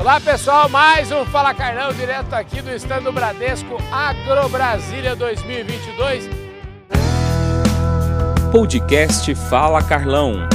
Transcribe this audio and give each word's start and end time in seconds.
Olá 0.00 0.20
pessoal, 0.20 0.68
mais 0.68 1.10
um 1.10 1.26
Fala 1.26 1.52
Carlão 1.52 1.92
direto 1.92 2.32
aqui 2.32 2.62
do 2.62 2.70
stand 2.76 3.02
do 3.02 3.12
Bradesco 3.12 3.78
Agro 3.92 4.48
Brasília 4.48 5.16
2022. 5.16 6.24
Podcast 8.52 9.34
Fala 9.50 9.86
Carlão. 9.86 10.48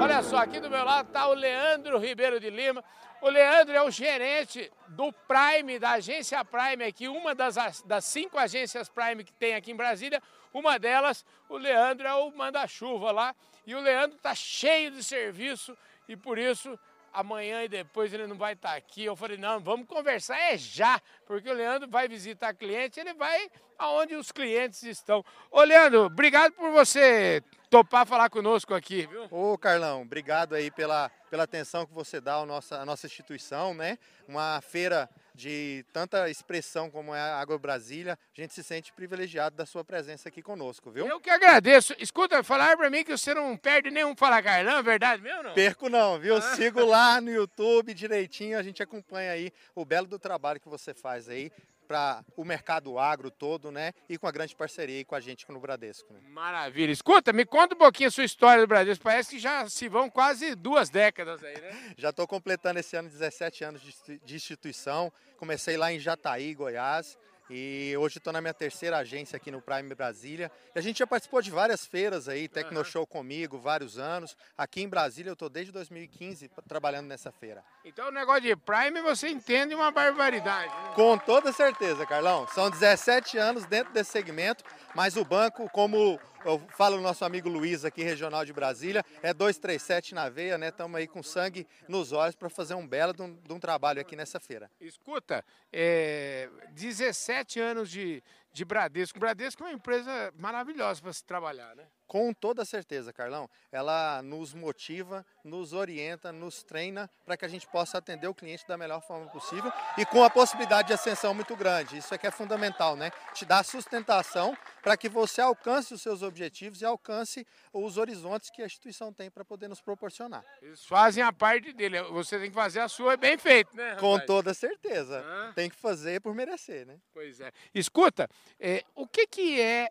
Olha 0.00 0.22
só, 0.22 0.36
aqui 0.36 0.60
do 0.60 0.70
meu 0.70 0.84
lado 0.84 1.08
está 1.08 1.26
o 1.26 1.34
Leandro 1.34 1.98
Ribeiro 1.98 2.38
de 2.38 2.50
Lima. 2.50 2.84
O 3.20 3.28
Leandro 3.28 3.74
é 3.74 3.82
o 3.82 3.90
gerente 3.90 4.70
do 4.86 5.12
Prime, 5.12 5.80
da 5.80 5.92
agência 5.92 6.44
Prime 6.44 6.84
aqui, 6.84 7.08
uma 7.08 7.34
das, 7.34 7.82
das 7.82 8.04
cinco 8.04 8.38
agências 8.38 8.88
Prime 8.88 9.24
que 9.24 9.32
tem 9.32 9.56
aqui 9.56 9.72
em 9.72 9.76
Brasília. 9.76 10.22
Uma 10.54 10.78
delas, 10.78 11.24
o 11.48 11.56
Leandro 11.56 12.06
é 12.06 12.14
o 12.14 12.30
manda-chuva 12.30 13.10
lá. 13.10 13.34
E 13.66 13.74
o 13.74 13.80
Leandro 13.80 14.16
está 14.16 14.32
cheio 14.32 14.92
de 14.92 15.02
serviço 15.02 15.76
e 16.08 16.16
por 16.16 16.38
isso 16.38 16.78
amanhã 17.12 17.64
e 17.64 17.68
depois 17.68 18.12
ele 18.12 18.26
não 18.26 18.36
vai 18.36 18.52
estar 18.52 18.74
aqui. 18.74 19.04
Eu 19.04 19.16
falei, 19.16 19.38
não, 19.38 19.58
vamos 19.58 19.86
conversar 19.86 20.38
é 20.38 20.58
já, 20.58 21.00
porque 21.24 21.48
o 21.48 21.54
Leandro 21.54 21.88
vai 21.88 22.06
visitar 22.06 22.52
cliente, 22.52 23.00
ele 23.00 23.14
vai 23.14 23.50
aonde 23.78 24.14
os 24.14 24.30
clientes 24.30 24.82
estão. 24.82 25.24
Ô 25.50 25.62
Leandro, 25.62 26.04
obrigado 26.04 26.52
por 26.52 26.70
você 26.70 27.42
topar 27.70 28.06
falar 28.06 28.28
conosco 28.28 28.74
aqui, 28.74 29.06
viu? 29.06 29.26
Ô 29.30 29.56
Carlão, 29.56 30.02
obrigado 30.02 30.54
aí 30.54 30.70
pela, 30.70 31.10
pela 31.30 31.44
atenção 31.44 31.86
que 31.86 31.92
você 31.92 32.20
dá 32.20 32.36
à 32.36 32.46
nossa, 32.46 32.80
à 32.80 32.84
nossa 32.84 33.06
instituição, 33.06 33.72
né? 33.72 33.98
Uma 34.28 34.60
feira 34.60 35.08
de 35.36 35.84
tanta 35.92 36.28
expressão 36.30 36.90
como 36.90 37.14
é 37.14 37.20
a 37.20 37.38
Agro 37.38 37.58
Brasília, 37.58 38.18
a 38.36 38.40
gente 38.40 38.54
se 38.54 38.64
sente 38.64 38.92
privilegiado 38.92 39.54
da 39.54 39.66
sua 39.66 39.84
presença 39.84 40.28
aqui 40.28 40.42
conosco, 40.42 40.90
viu? 40.90 41.06
Eu 41.06 41.20
que 41.20 41.30
agradeço. 41.30 41.94
Escuta, 41.98 42.42
falar 42.42 42.76
para 42.76 42.88
mim 42.88 43.04
que 43.04 43.16
você 43.16 43.34
não 43.34 43.56
perde 43.56 43.90
nenhum 43.90 44.16
Fala 44.16 44.42
Carlão, 44.42 44.78
é 44.78 44.82
verdade 44.82 45.22
mesmo 45.22 45.42
não? 45.42 45.54
Perco 45.54 45.88
não, 45.90 46.18
viu? 46.18 46.36
Ah. 46.36 46.40
Sigo 46.40 46.84
lá 46.84 47.20
no 47.20 47.30
YouTube 47.30 47.92
direitinho, 47.92 48.58
a 48.58 48.62
gente 48.62 48.82
acompanha 48.82 49.32
aí 49.32 49.52
o 49.74 49.84
belo 49.84 50.06
do 50.06 50.18
trabalho 50.18 50.58
que 50.58 50.68
você 50.68 50.94
faz 50.94 51.28
aí 51.28 51.52
para 51.86 52.24
o 52.36 52.44
mercado 52.44 52.98
agro 52.98 53.30
todo, 53.30 53.70
né? 53.70 53.92
E 54.08 54.18
com 54.18 54.26
a 54.26 54.32
grande 54.32 54.54
parceria 54.54 55.04
com 55.04 55.14
a 55.14 55.20
gente 55.20 55.46
no 55.50 55.60
Bradesco. 55.60 56.12
Né? 56.12 56.20
Maravilha. 56.28 56.90
Escuta, 56.90 57.32
me 57.32 57.44
conta 57.44 57.74
um 57.74 57.78
pouquinho 57.78 58.08
a 58.08 58.12
sua 58.12 58.24
história 58.24 58.62
do 58.62 58.68
Bradesco. 58.68 59.02
Parece 59.02 59.30
que 59.30 59.38
já 59.38 59.68
se 59.68 59.88
vão 59.88 60.10
quase 60.10 60.54
duas 60.54 60.90
décadas 60.90 61.42
aí, 61.42 61.60
né? 61.60 61.94
já 61.96 62.10
estou 62.10 62.26
completando 62.26 62.78
esse 62.80 62.96
ano 62.96 63.08
17 63.08 63.64
anos 63.64 63.82
de 64.24 64.34
instituição. 64.34 65.12
Comecei 65.36 65.76
lá 65.76 65.92
em 65.92 65.98
Jataí, 65.98 66.54
Goiás. 66.54 67.16
E 67.48 67.94
hoje 67.98 68.18
estou 68.18 68.32
na 68.32 68.40
minha 68.40 68.54
terceira 68.54 68.98
agência 68.98 69.36
aqui 69.36 69.50
no 69.50 69.60
Prime 69.60 69.94
Brasília. 69.94 70.50
E 70.74 70.78
a 70.78 70.82
gente 70.82 70.98
já 70.98 71.06
participou 71.06 71.40
de 71.40 71.50
várias 71.50 71.86
feiras 71.86 72.28
aí, 72.28 72.48
Tecnoshow 72.48 73.02
uhum. 73.02 73.06
comigo, 73.06 73.58
vários 73.58 73.98
anos. 73.98 74.36
Aqui 74.58 74.82
em 74.82 74.88
Brasília 74.88 75.30
eu 75.30 75.34
estou 75.34 75.48
desde 75.48 75.70
2015 75.72 76.50
trabalhando 76.68 77.06
nessa 77.06 77.30
feira. 77.30 77.62
Então 77.84 78.08
o 78.08 78.12
negócio 78.12 78.42
de 78.42 78.56
Prime 78.56 79.00
você 79.02 79.28
entende 79.28 79.74
uma 79.74 79.90
barbaridade. 79.90 80.74
Né? 80.74 80.92
Com 80.94 81.16
toda 81.16 81.52
certeza, 81.52 82.04
Carlão. 82.04 82.46
São 82.48 82.68
17 82.68 83.38
anos 83.38 83.64
dentro 83.66 83.92
desse 83.92 84.10
segmento, 84.10 84.64
mas 84.94 85.16
o 85.16 85.24
banco, 85.24 85.68
como 85.70 86.18
eu 86.46 86.60
falo 86.70 86.96
o 86.96 87.00
nosso 87.00 87.24
amigo 87.24 87.48
Luiz 87.48 87.84
aqui, 87.84 88.04
regional 88.04 88.44
de 88.44 88.52
Brasília, 88.52 89.04
é 89.20 89.34
237 89.34 90.14
na 90.14 90.28
veia, 90.28 90.56
né? 90.56 90.68
Estamos 90.68 90.96
aí 90.96 91.08
com 91.08 91.20
sangue 91.22 91.66
nos 91.88 92.12
olhos 92.12 92.36
para 92.36 92.48
fazer 92.48 92.74
um 92.74 92.86
belo 92.86 93.12
de 93.12 93.22
um, 93.22 93.34
de 93.34 93.52
um, 93.52 93.58
trabalho 93.58 94.00
aqui 94.00 94.14
nessa 94.14 94.38
feira. 94.38 94.70
Escuta, 94.80 95.44
é, 95.72 96.48
17 96.70 97.58
anos 97.58 97.90
de, 97.90 98.22
de 98.52 98.64
Bradesco. 98.64 99.18
O 99.18 99.20
Bradesco 99.20 99.62
é 99.64 99.66
uma 99.66 99.72
empresa 99.72 100.32
maravilhosa 100.38 101.02
para 101.02 101.12
se 101.12 101.24
trabalhar, 101.24 101.74
né? 101.74 101.84
Com 102.06 102.32
toda 102.32 102.64
certeza, 102.64 103.12
Carlão. 103.12 103.50
Ela 103.72 104.22
nos 104.22 104.54
motiva, 104.54 105.26
nos 105.42 105.72
orienta, 105.72 106.32
nos 106.32 106.62
treina 106.62 107.10
para 107.24 107.36
que 107.36 107.44
a 107.44 107.48
gente 107.48 107.66
possa 107.66 107.98
atender 107.98 108.28
o 108.28 108.34
cliente 108.34 108.66
da 108.66 108.76
melhor 108.76 109.00
forma 109.00 109.28
possível 109.28 109.72
e 109.98 110.06
com 110.06 110.22
a 110.22 110.30
possibilidade 110.30 110.88
de 110.88 110.94
ascensão 110.94 111.34
muito 111.34 111.56
grande. 111.56 111.98
Isso 111.98 112.14
é 112.14 112.18
que 112.18 112.26
é 112.26 112.30
fundamental, 112.30 112.96
né? 112.96 113.10
Te 113.34 113.44
dá 113.44 113.62
sustentação 113.62 114.56
para 114.82 114.96
que 114.96 115.08
você 115.08 115.40
alcance 115.40 115.92
os 115.92 116.00
seus 116.00 116.22
objetivos 116.22 116.80
e 116.80 116.84
alcance 116.84 117.46
os 117.72 117.96
horizontes 117.96 118.50
que 118.50 118.62
a 118.62 118.66
instituição 118.66 119.12
tem 119.12 119.30
para 119.30 119.44
poder 119.44 119.68
nos 119.68 119.80
proporcionar. 119.80 120.44
Eles 120.62 120.84
fazem 120.84 121.22
a 121.22 121.32
parte 121.32 121.72
dele, 121.72 122.00
você 122.04 122.38
tem 122.38 122.50
que 122.50 122.54
fazer 122.54 122.80
a 122.80 122.88
sua 122.88 123.16
bem 123.16 123.36
feito, 123.36 123.74
né? 123.76 123.94
Rapaz? 123.94 124.00
Com 124.00 124.18
toda 124.20 124.54
certeza. 124.54 125.24
Ah. 125.26 125.52
Tem 125.54 125.68
que 125.68 125.76
fazer 125.76 126.20
por 126.20 126.34
merecer, 126.34 126.86
né? 126.86 126.98
Pois 127.12 127.40
é. 127.40 127.50
Escuta, 127.74 128.28
é, 128.60 128.84
o 128.94 129.06
que, 129.06 129.26
que 129.26 129.60
é 129.60 129.90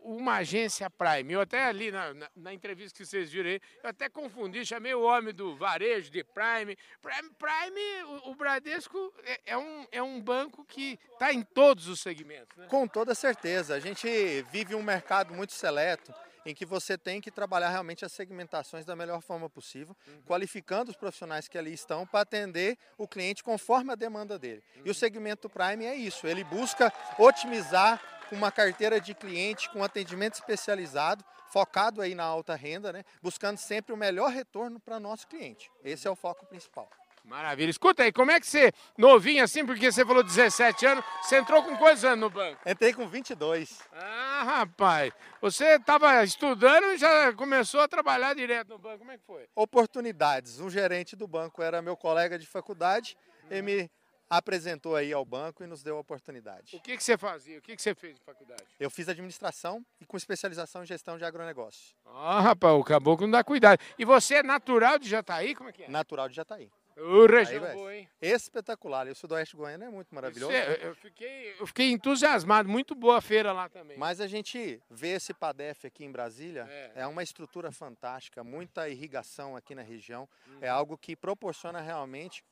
uma 0.00 0.36
agência 0.36 0.88
Prime. 0.90 1.32
Eu 1.32 1.40
até 1.40 1.64
ali 1.64 1.90
na, 1.90 2.12
na, 2.14 2.30
na, 2.36 2.54
entrevista 2.54 2.98
que 2.98 3.06
vocês 3.06 3.30
viram 3.30 3.50
aí, 3.50 3.60
eu 3.82 3.90
até 3.90 4.08
confundi, 4.08 4.64
chamei 4.64 4.94
o 4.94 5.02
homem 5.02 5.34
do 5.34 5.56
varejo 5.56 6.10
de 6.10 6.22
Prime. 6.22 6.76
Prime, 7.00 7.30
Prime 7.38 8.02
o, 8.04 8.30
o 8.30 8.34
Bradesco 8.34 9.12
é, 9.24 9.40
é, 9.46 9.58
um, 9.58 9.86
é 9.90 10.02
um 10.02 10.20
banco 10.20 10.64
que 10.64 10.98
está 11.12 11.32
em 11.32 11.42
todos 11.42 11.88
os 11.88 12.00
segmentos. 12.00 12.56
Né? 12.56 12.66
Com 12.68 12.86
toda 12.86 13.14
certeza. 13.14 13.74
A 13.74 13.80
gente 13.80 14.06
vive 14.50 14.74
um 14.74 14.82
mercado 14.82 15.32
muito 15.34 15.52
seleto 15.52 16.12
em 16.44 16.54
que 16.54 16.64
você 16.66 16.98
tem 16.98 17.20
que 17.20 17.30
trabalhar 17.30 17.70
realmente 17.70 18.04
as 18.04 18.12
segmentações 18.12 18.84
da 18.84 18.94
melhor 18.94 19.20
forma 19.20 19.48
possível, 19.48 19.96
uhum. 20.06 20.22
qualificando 20.26 20.90
os 20.90 20.96
profissionais 20.96 21.48
que 21.48 21.56
ali 21.56 21.72
estão 21.72 22.06
para 22.06 22.20
atender 22.20 22.76
o 22.98 23.08
cliente 23.08 23.42
conforme 23.42 23.92
a 23.92 23.94
demanda 23.94 24.38
dele. 24.38 24.62
Uhum. 24.76 24.82
E 24.86 24.90
o 24.90 24.94
segmento 24.94 25.48
Prime 25.48 25.84
é 25.84 25.94
isso, 25.94 26.26
ele 26.26 26.44
busca 26.44 26.92
otimizar 27.18 28.00
uma 28.32 28.50
carteira 28.50 29.00
de 29.00 29.14
cliente 29.14 29.70
com 29.70 29.82
atendimento 29.82 30.34
especializado, 30.34 31.24
focado 31.50 32.02
aí 32.02 32.14
na 32.14 32.24
alta 32.24 32.54
renda, 32.56 32.92
né? 32.92 33.04
buscando 33.22 33.58
sempre 33.58 33.92
o 33.92 33.96
melhor 33.96 34.30
retorno 34.30 34.80
para 34.80 34.98
nosso 34.98 35.26
cliente. 35.28 35.70
Esse 35.84 36.08
é 36.08 36.10
o 36.10 36.16
foco 36.16 36.44
principal. 36.46 36.88
Maravilha. 37.24 37.70
Escuta 37.70 38.02
aí, 38.02 38.12
como 38.12 38.30
é 38.30 38.38
que 38.38 38.46
você, 38.46 38.70
novinho 38.98 39.42
assim, 39.42 39.64
porque 39.64 39.90
você 39.90 40.04
falou 40.04 40.22
17 40.22 40.86
anos, 40.86 41.04
você 41.22 41.38
entrou 41.38 41.62
com 41.62 41.74
quantos 41.76 42.04
anos 42.04 42.20
no 42.20 42.30
banco? 42.30 42.60
Entrei 42.66 42.92
com 42.92 43.08
22. 43.08 43.80
Ah, 43.92 44.42
rapaz. 44.44 45.12
Você 45.40 45.76
estava 45.76 46.22
estudando 46.22 46.92
e 46.92 46.98
já 46.98 47.32
começou 47.32 47.80
a 47.80 47.88
trabalhar 47.88 48.34
direto 48.34 48.68
no 48.68 48.78
banco. 48.78 48.98
Como 48.98 49.10
é 49.10 49.16
que 49.16 49.24
foi? 49.24 49.48
Oportunidades. 49.56 50.60
Um 50.60 50.68
gerente 50.68 51.16
do 51.16 51.26
banco 51.26 51.62
era 51.62 51.80
meu 51.80 51.96
colega 51.96 52.38
de 52.38 52.46
faculdade, 52.46 53.16
uhum. 53.44 53.48
ele 53.50 53.62
me 53.62 53.90
apresentou 54.28 54.96
aí 54.96 55.12
ao 55.12 55.24
banco 55.24 55.62
e 55.62 55.66
nos 55.66 55.82
deu 55.82 55.96
a 55.96 56.00
oportunidade. 56.00 56.76
O 56.76 56.80
que, 56.80 56.96
que 56.96 57.04
você 57.04 57.16
fazia? 57.16 57.58
O 57.58 57.62
que, 57.62 57.76
que 57.76 57.82
você 57.82 57.94
fez 57.94 58.14
de 58.14 58.20
faculdade? 58.20 58.64
Eu 58.78 58.90
fiz 58.90 59.08
administração 59.08 59.84
e 60.00 60.04
com 60.04 60.16
especialização 60.16 60.82
em 60.82 60.86
gestão 60.86 61.16
de 61.16 61.24
agronegócio. 61.24 61.94
Ah, 62.06 62.40
rapaz, 62.40 62.74
o 62.74 62.84
caboclo 62.84 63.26
não 63.26 63.32
dá 63.32 63.44
cuidado. 63.44 63.78
E 63.98 64.04
você 64.04 64.36
é 64.36 64.42
natural 64.42 64.98
de 64.98 65.08
Jataí? 65.08 65.54
Como 65.54 65.68
é 65.68 65.72
que 65.72 65.84
é? 65.84 65.88
Natural 65.88 66.28
de 66.28 66.34
Jataí. 66.34 66.70
O 66.96 67.26
região 67.26 67.72
boa, 67.74 67.94
hein? 67.94 68.08
Espetacular. 68.20 69.06
E 69.08 69.10
o 69.10 69.14
Sudoeste 69.14 69.56
Goiano 69.56 69.84
é 69.84 69.90
muito 69.90 70.14
maravilhoso. 70.14 70.52
É, 70.52 70.86
eu, 70.86 70.94
fiquei, 70.94 71.56
eu 71.58 71.66
fiquei 71.66 71.90
entusiasmado. 71.90 72.68
Muito 72.68 72.94
boa 72.94 73.18
a 73.18 73.20
feira 73.20 73.52
lá 73.52 73.68
também. 73.68 73.98
Mas 73.98 74.20
a 74.20 74.26
gente 74.26 74.80
vê 74.88 75.08
esse 75.08 75.34
PADEF 75.34 75.86
aqui 75.86 76.04
em 76.04 76.12
Brasília, 76.12 76.66
é, 76.68 76.92
é 77.02 77.06
uma 77.06 77.22
estrutura 77.22 77.72
fantástica, 77.72 78.44
muita 78.44 78.88
irrigação 78.88 79.56
aqui 79.56 79.74
na 79.74 79.82
região. 79.82 80.28
Uhum. 80.46 80.58
É 80.60 80.68
algo 80.68 80.96
que 80.96 81.16
proporciona 81.16 81.80
realmente 81.80 82.44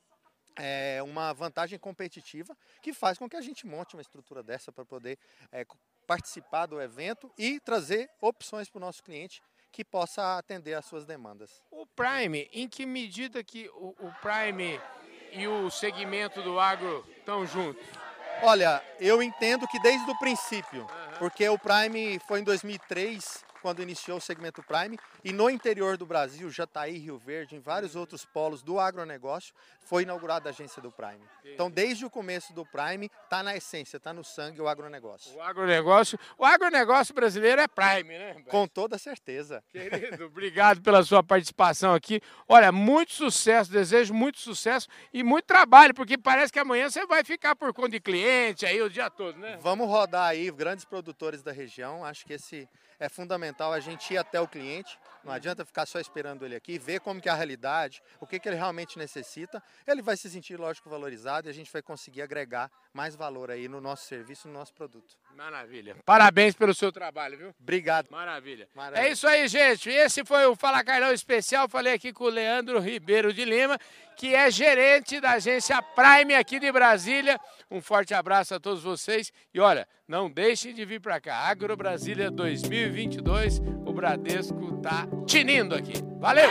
é, 0.57 1.01
uma 1.03 1.33
vantagem 1.33 1.79
competitiva 1.79 2.55
que 2.81 2.93
faz 2.93 3.17
com 3.17 3.29
que 3.29 3.35
a 3.35 3.41
gente 3.41 3.65
monte 3.65 3.95
uma 3.95 4.01
estrutura 4.01 4.43
dessa 4.43 4.71
para 4.71 4.85
poder 4.85 5.17
é, 5.51 5.65
participar 6.05 6.65
do 6.65 6.81
evento 6.81 7.31
e 7.37 7.59
trazer 7.59 8.09
opções 8.21 8.69
para 8.69 8.77
o 8.77 8.81
nosso 8.81 9.01
cliente 9.01 9.41
que 9.73 9.83
possa 9.83 10.37
atender 10.37 10.75
às 10.75 10.85
suas 10.85 11.03
demandas. 11.03 11.63
O 11.71 11.87
Prime, 11.87 12.47
em 12.53 12.69
que 12.69 12.85
medida 12.85 13.43
que 13.43 13.67
o, 13.69 13.95
o 13.99 14.13
Prime 14.21 14.79
e 15.31 15.47
o 15.47 15.71
segmento 15.71 16.43
do 16.43 16.59
agro 16.59 17.03
estão 17.17 17.43
juntos? 17.45 17.83
Olha, 18.43 18.83
eu 18.99 19.21
entendo 19.23 19.67
que 19.67 19.79
desde 19.79 20.09
o 20.09 20.19
princípio, 20.19 20.81
uhum. 20.81 21.17
porque 21.17 21.49
o 21.49 21.57
Prime 21.57 22.19
foi 22.27 22.41
em 22.41 22.43
2003 22.43 23.43
quando 23.63 23.81
iniciou 23.81 24.17
o 24.17 24.21
segmento 24.21 24.61
Prime, 24.61 24.99
e 25.23 25.31
no 25.31 25.49
interior 25.49 25.95
do 25.95 26.05
Brasil, 26.05 26.49
Jataí, 26.49 26.97
Rio 26.97 27.17
Verde, 27.17 27.55
em 27.55 27.59
vários 27.61 27.95
outros 27.95 28.25
polos 28.25 28.61
do 28.61 28.77
agronegócio, 28.77 29.53
foi 29.85 30.03
inaugurada 30.03 30.49
a 30.49 30.51
agência 30.51 30.81
do 30.81 30.91
Prime. 30.91 31.21
Então, 31.45 31.71
desde 31.71 32.05
o 32.05 32.09
começo 32.09 32.53
do 32.53 32.65
Prime, 32.65 33.09
está 33.23 33.41
na 33.41 33.55
essência, 33.55 33.95
está 33.95 34.13
no 34.13 34.23
sangue 34.23 34.61
o 34.61 34.67
agronegócio. 34.67 35.33
O 35.37 35.41
agronegócio, 35.41 36.19
o 36.37 36.45
agronegócio 36.45 37.13
brasileiro 37.13 37.61
é 37.61 37.67
Prime, 37.67 38.17
né? 38.17 38.43
Com 38.49 38.67
toda 38.67 38.97
certeza. 38.97 39.63
Querido, 39.71 40.25
obrigado 40.25 40.81
pela 40.81 41.01
sua 41.01 41.23
participação 41.23 41.93
aqui. 41.93 42.21
Olha, 42.49 42.69
muito 42.69 43.13
sucesso, 43.13 43.71
desejo 43.71 44.13
muito 44.13 44.39
sucesso 44.39 44.89
e 45.13 45.23
muito 45.23 45.45
trabalho, 45.45 45.93
porque 45.93 46.17
parece 46.17 46.51
que 46.51 46.59
amanhã 46.59 46.89
você 46.89 47.05
vai 47.05 47.23
ficar 47.23 47.55
por 47.55 47.73
conta 47.73 47.91
de 47.91 48.01
cliente 48.01 48.65
aí 48.65 48.81
o 48.81 48.89
dia 48.89 49.09
todo, 49.09 49.37
né? 49.39 49.57
Vamos 49.61 49.87
rodar 49.87 50.27
aí 50.27 50.51
grandes 50.51 50.83
produtores 50.83 51.41
da 51.41 51.53
região, 51.53 52.03
acho 52.03 52.25
que 52.25 52.33
esse 52.33 52.67
é 52.99 53.09
fundamental 53.09 53.73
a 53.73 53.79
gente 53.79 54.13
ir 54.13 54.17
até 54.17 54.39
o 54.39 54.47
cliente. 54.47 54.99
Não 55.23 55.31
adianta 55.31 55.65
ficar 55.65 55.85
só 55.85 55.99
esperando 55.99 56.45
ele 56.45 56.55
aqui, 56.55 56.77
ver 56.77 56.99
como 56.99 57.21
que 57.21 57.29
é 57.29 57.31
a 57.31 57.35
realidade, 57.35 58.01
o 58.19 58.27
que, 58.27 58.39
que 58.39 58.47
ele 58.47 58.55
realmente 58.55 58.97
necessita. 58.97 59.61
Ele 59.87 60.01
vai 60.01 60.17
se 60.17 60.29
sentir, 60.29 60.59
lógico, 60.59 60.89
valorizado 60.89 61.47
e 61.47 61.49
a 61.49 61.53
gente 61.53 61.71
vai 61.71 61.81
conseguir 61.81 62.21
agregar 62.21 62.71
mais 62.93 63.15
valor 63.15 63.51
aí 63.51 63.67
no 63.67 63.79
nosso 63.79 64.05
serviço, 64.05 64.47
no 64.47 64.53
nosso 64.53 64.73
produto. 64.73 65.17
Maravilha. 65.35 65.95
Parabéns 66.05 66.55
pelo 66.55 66.73
seu 66.73 66.91
trabalho, 66.91 67.37
viu? 67.37 67.55
Obrigado. 67.59 68.07
Maravilha. 68.09 68.67
Maravilha. 68.75 69.07
É 69.07 69.11
isso 69.11 69.27
aí, 69.27 69.47
gente. 69.47 69.89
Esse 69.89 70.23
foi 70.23 70.45
o 70.45 70.55
Fala 70.55 70.83
Carlão 70.83 71.11
especial. 71.11 71.67
Falei 71.67 71.93
aqui 71.93 72.13
com 72.13 72.25
o 72.25 72.29
Leandro 72.29 72.79
Ribeiro 72.79 73.33
de 73.33 73.43
Lima, 73.45 73.77
que 74.15 74.33
é 74.35 74.49
gerente 74.49 75.19
da 75.19 75.31
agência 75.31 75.81
Prime 75.81 76.35
aqui 76.35 76.59
de 76.59 76.71
Brasília. 76.71 77.39
Um 77.69 77.81
forte 77.81 78.13
abraço 78.13 78.55
a 78.55 78.59
todos 78.59 78.83
vocês. 78.83 79.31
E 79.53 79.59
olha, 79.59 79.87
não 80.07 80.29
deixem 80.29 80.73
de 80.73 80.85
vir 80.85 81.01
para 81.01 81.19
cá. 81.19 81.35
Agro 81.35 81.75
Brasília 81.75 82.29
2022. 82.29 83.59
O 83.85 83.93
Bradesco 83.93 84.81
tá 84.81 85.07
tinindo 85.25 85.75
aqui. 85.75 85.93
Valeu! 86.19 86.49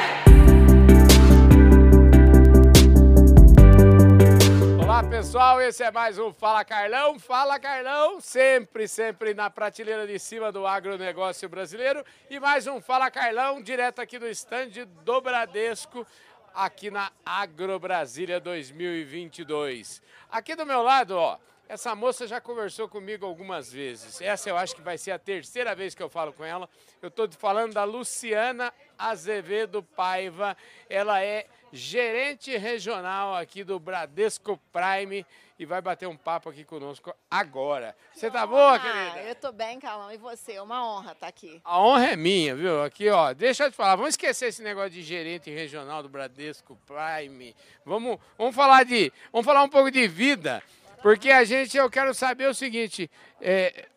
Olá 5.02 5.10
pessoal, 5.10 5.60
esse 5.60 5.82
é 5.82 5.90
mais 5.90 6.16
um 6.16 6.32
Fala 6.32 6.64
Carlão. 6.64 7.18
Fala 7.18 7.58
Carlão, 7.58 8.20
sempre, 8.20 8.86
sempre 8.86 9.34
na 9.34 9.50
prateleira 9.50 10.06
de 10.06 10.16
cima 10.16 10.52
do 10.52 10.64
agronegócio 10.64 11.48
brasileiro. 11.48 12.04
E 12.30 12.38
mais 12.38 12.68
um 12.68 12.80
Fala 12.80 13.10
Carlão, 13.10 13.60
direto 13.60 13.98
aqui 13.98 14.16
do 14.16 14.28
estande 14.28 14.84
do 14.84 15.20
Bradesco, 15.20 16.06
aqui 16.54 16.88
na 16.88 17.10
Agro 17.26 17.80
Brasília 17.80 18.38
2022. 18.38 20.00
Aqui 20.30 20.54
do 20.54 20.64
meu 20.64 20.82
lado, 20.82 21.16
ó, 21.16 21.36
essa 21.68 21.96
moça 21.96 22.26
já 22.26 22.40
conversou 22.40 22.88
comigo 22.88 23.26
algumas 23.26 23.72
vezes. 23.72 24.20
Essa 24.20 24.50
eu 24.50 24.56
acho 24.56 24.76
que 24.76 24.82
vai 24.82 24.96
ser 24.96 25.10
a 25.10 25.18
terceira 25.18 25.74
vez 25.74 25.96
que 25.96 26.02
eu 26.02 26.08
falo 26.08 26.32
com 26.32 26.44
ela. 26.44 26.70
Eu 27.02 27.08
estou 27.08 27.28
falando 27.32 27.74
da 27.74 27.82
Luciana 27.82 28.72
Azevedo 28.96 29.82
Paiva. 29.82 30.56
Ela 30.88 31.22
é 31.22 31.46
gerente 31.72 32.56
regional 32.56 33.34
aqui 33.34 33.64
do 33.64 33.78
Bradesco 33.78 34.60
Prime 34.72 35.24
e 35.58 35.64
vai 35.64 35.80
bater 35.80 36.06
um 36.06 36.16
papo 36.16 36.50
aqui 36.50 36.64
conosco 36.64 37.14
agora. 37.30 37.96
Você 38.12 38.30
tá 38.30 38.46
boa, 38.46 38.78
querida? 38.78 39.20
Eu 39.22 39.34
tô 39.34 39.52
bem, 39.52 39.78
Calão. 39.80 40.12
E 40.12 40.16
você? 40.16 40.54
É 40.54 40.62
uma 40.62 40.86
honra 40.86 41.12
estar 41.12 41.28
aqui. 41.28 41.60
A 41.64 41.80
honra 41.80 42.10
é 42.10 42.16
minha, 42.16 42.54
viu? 42.54 42.82
Aqui, 42.82 43.08
ó, 43.08 43.32
deixa 43.32 43.64
eu 43.64 43.70
te 43.70 43.76
falar, 43.76 43.96
vamos 43.96 44.10
esquecer 44.10 44.48
esse 44.48 44.62
negócio 44.62 44.90
de 44.90 45.02
gerente 45.02 45.50
regional 45.50 46.02
do 46.02 46.08
Bradesco 46.08 46.76
Prime. 46.86 47.54
Vamos, 47.84 48.18
vamos 48.36 48.54
falar 48.54 48.84
de, 48.84 49.12
vamos 49.32 49.46
falar 49.46 49.62
um 49.62 49.68
pouco 49.68 49.90
de 49.90 50.06
vida. 50.08 50.62
Porque 51.00 51.30
a 51.30 51.42
gente, 51.42 51.76
eu 51.76 51.90
quero 51.90 52.14
saber 52.14 52.48
o 52.48 52.54
seguinte, 52.54 53.10
é, 53.40 53.88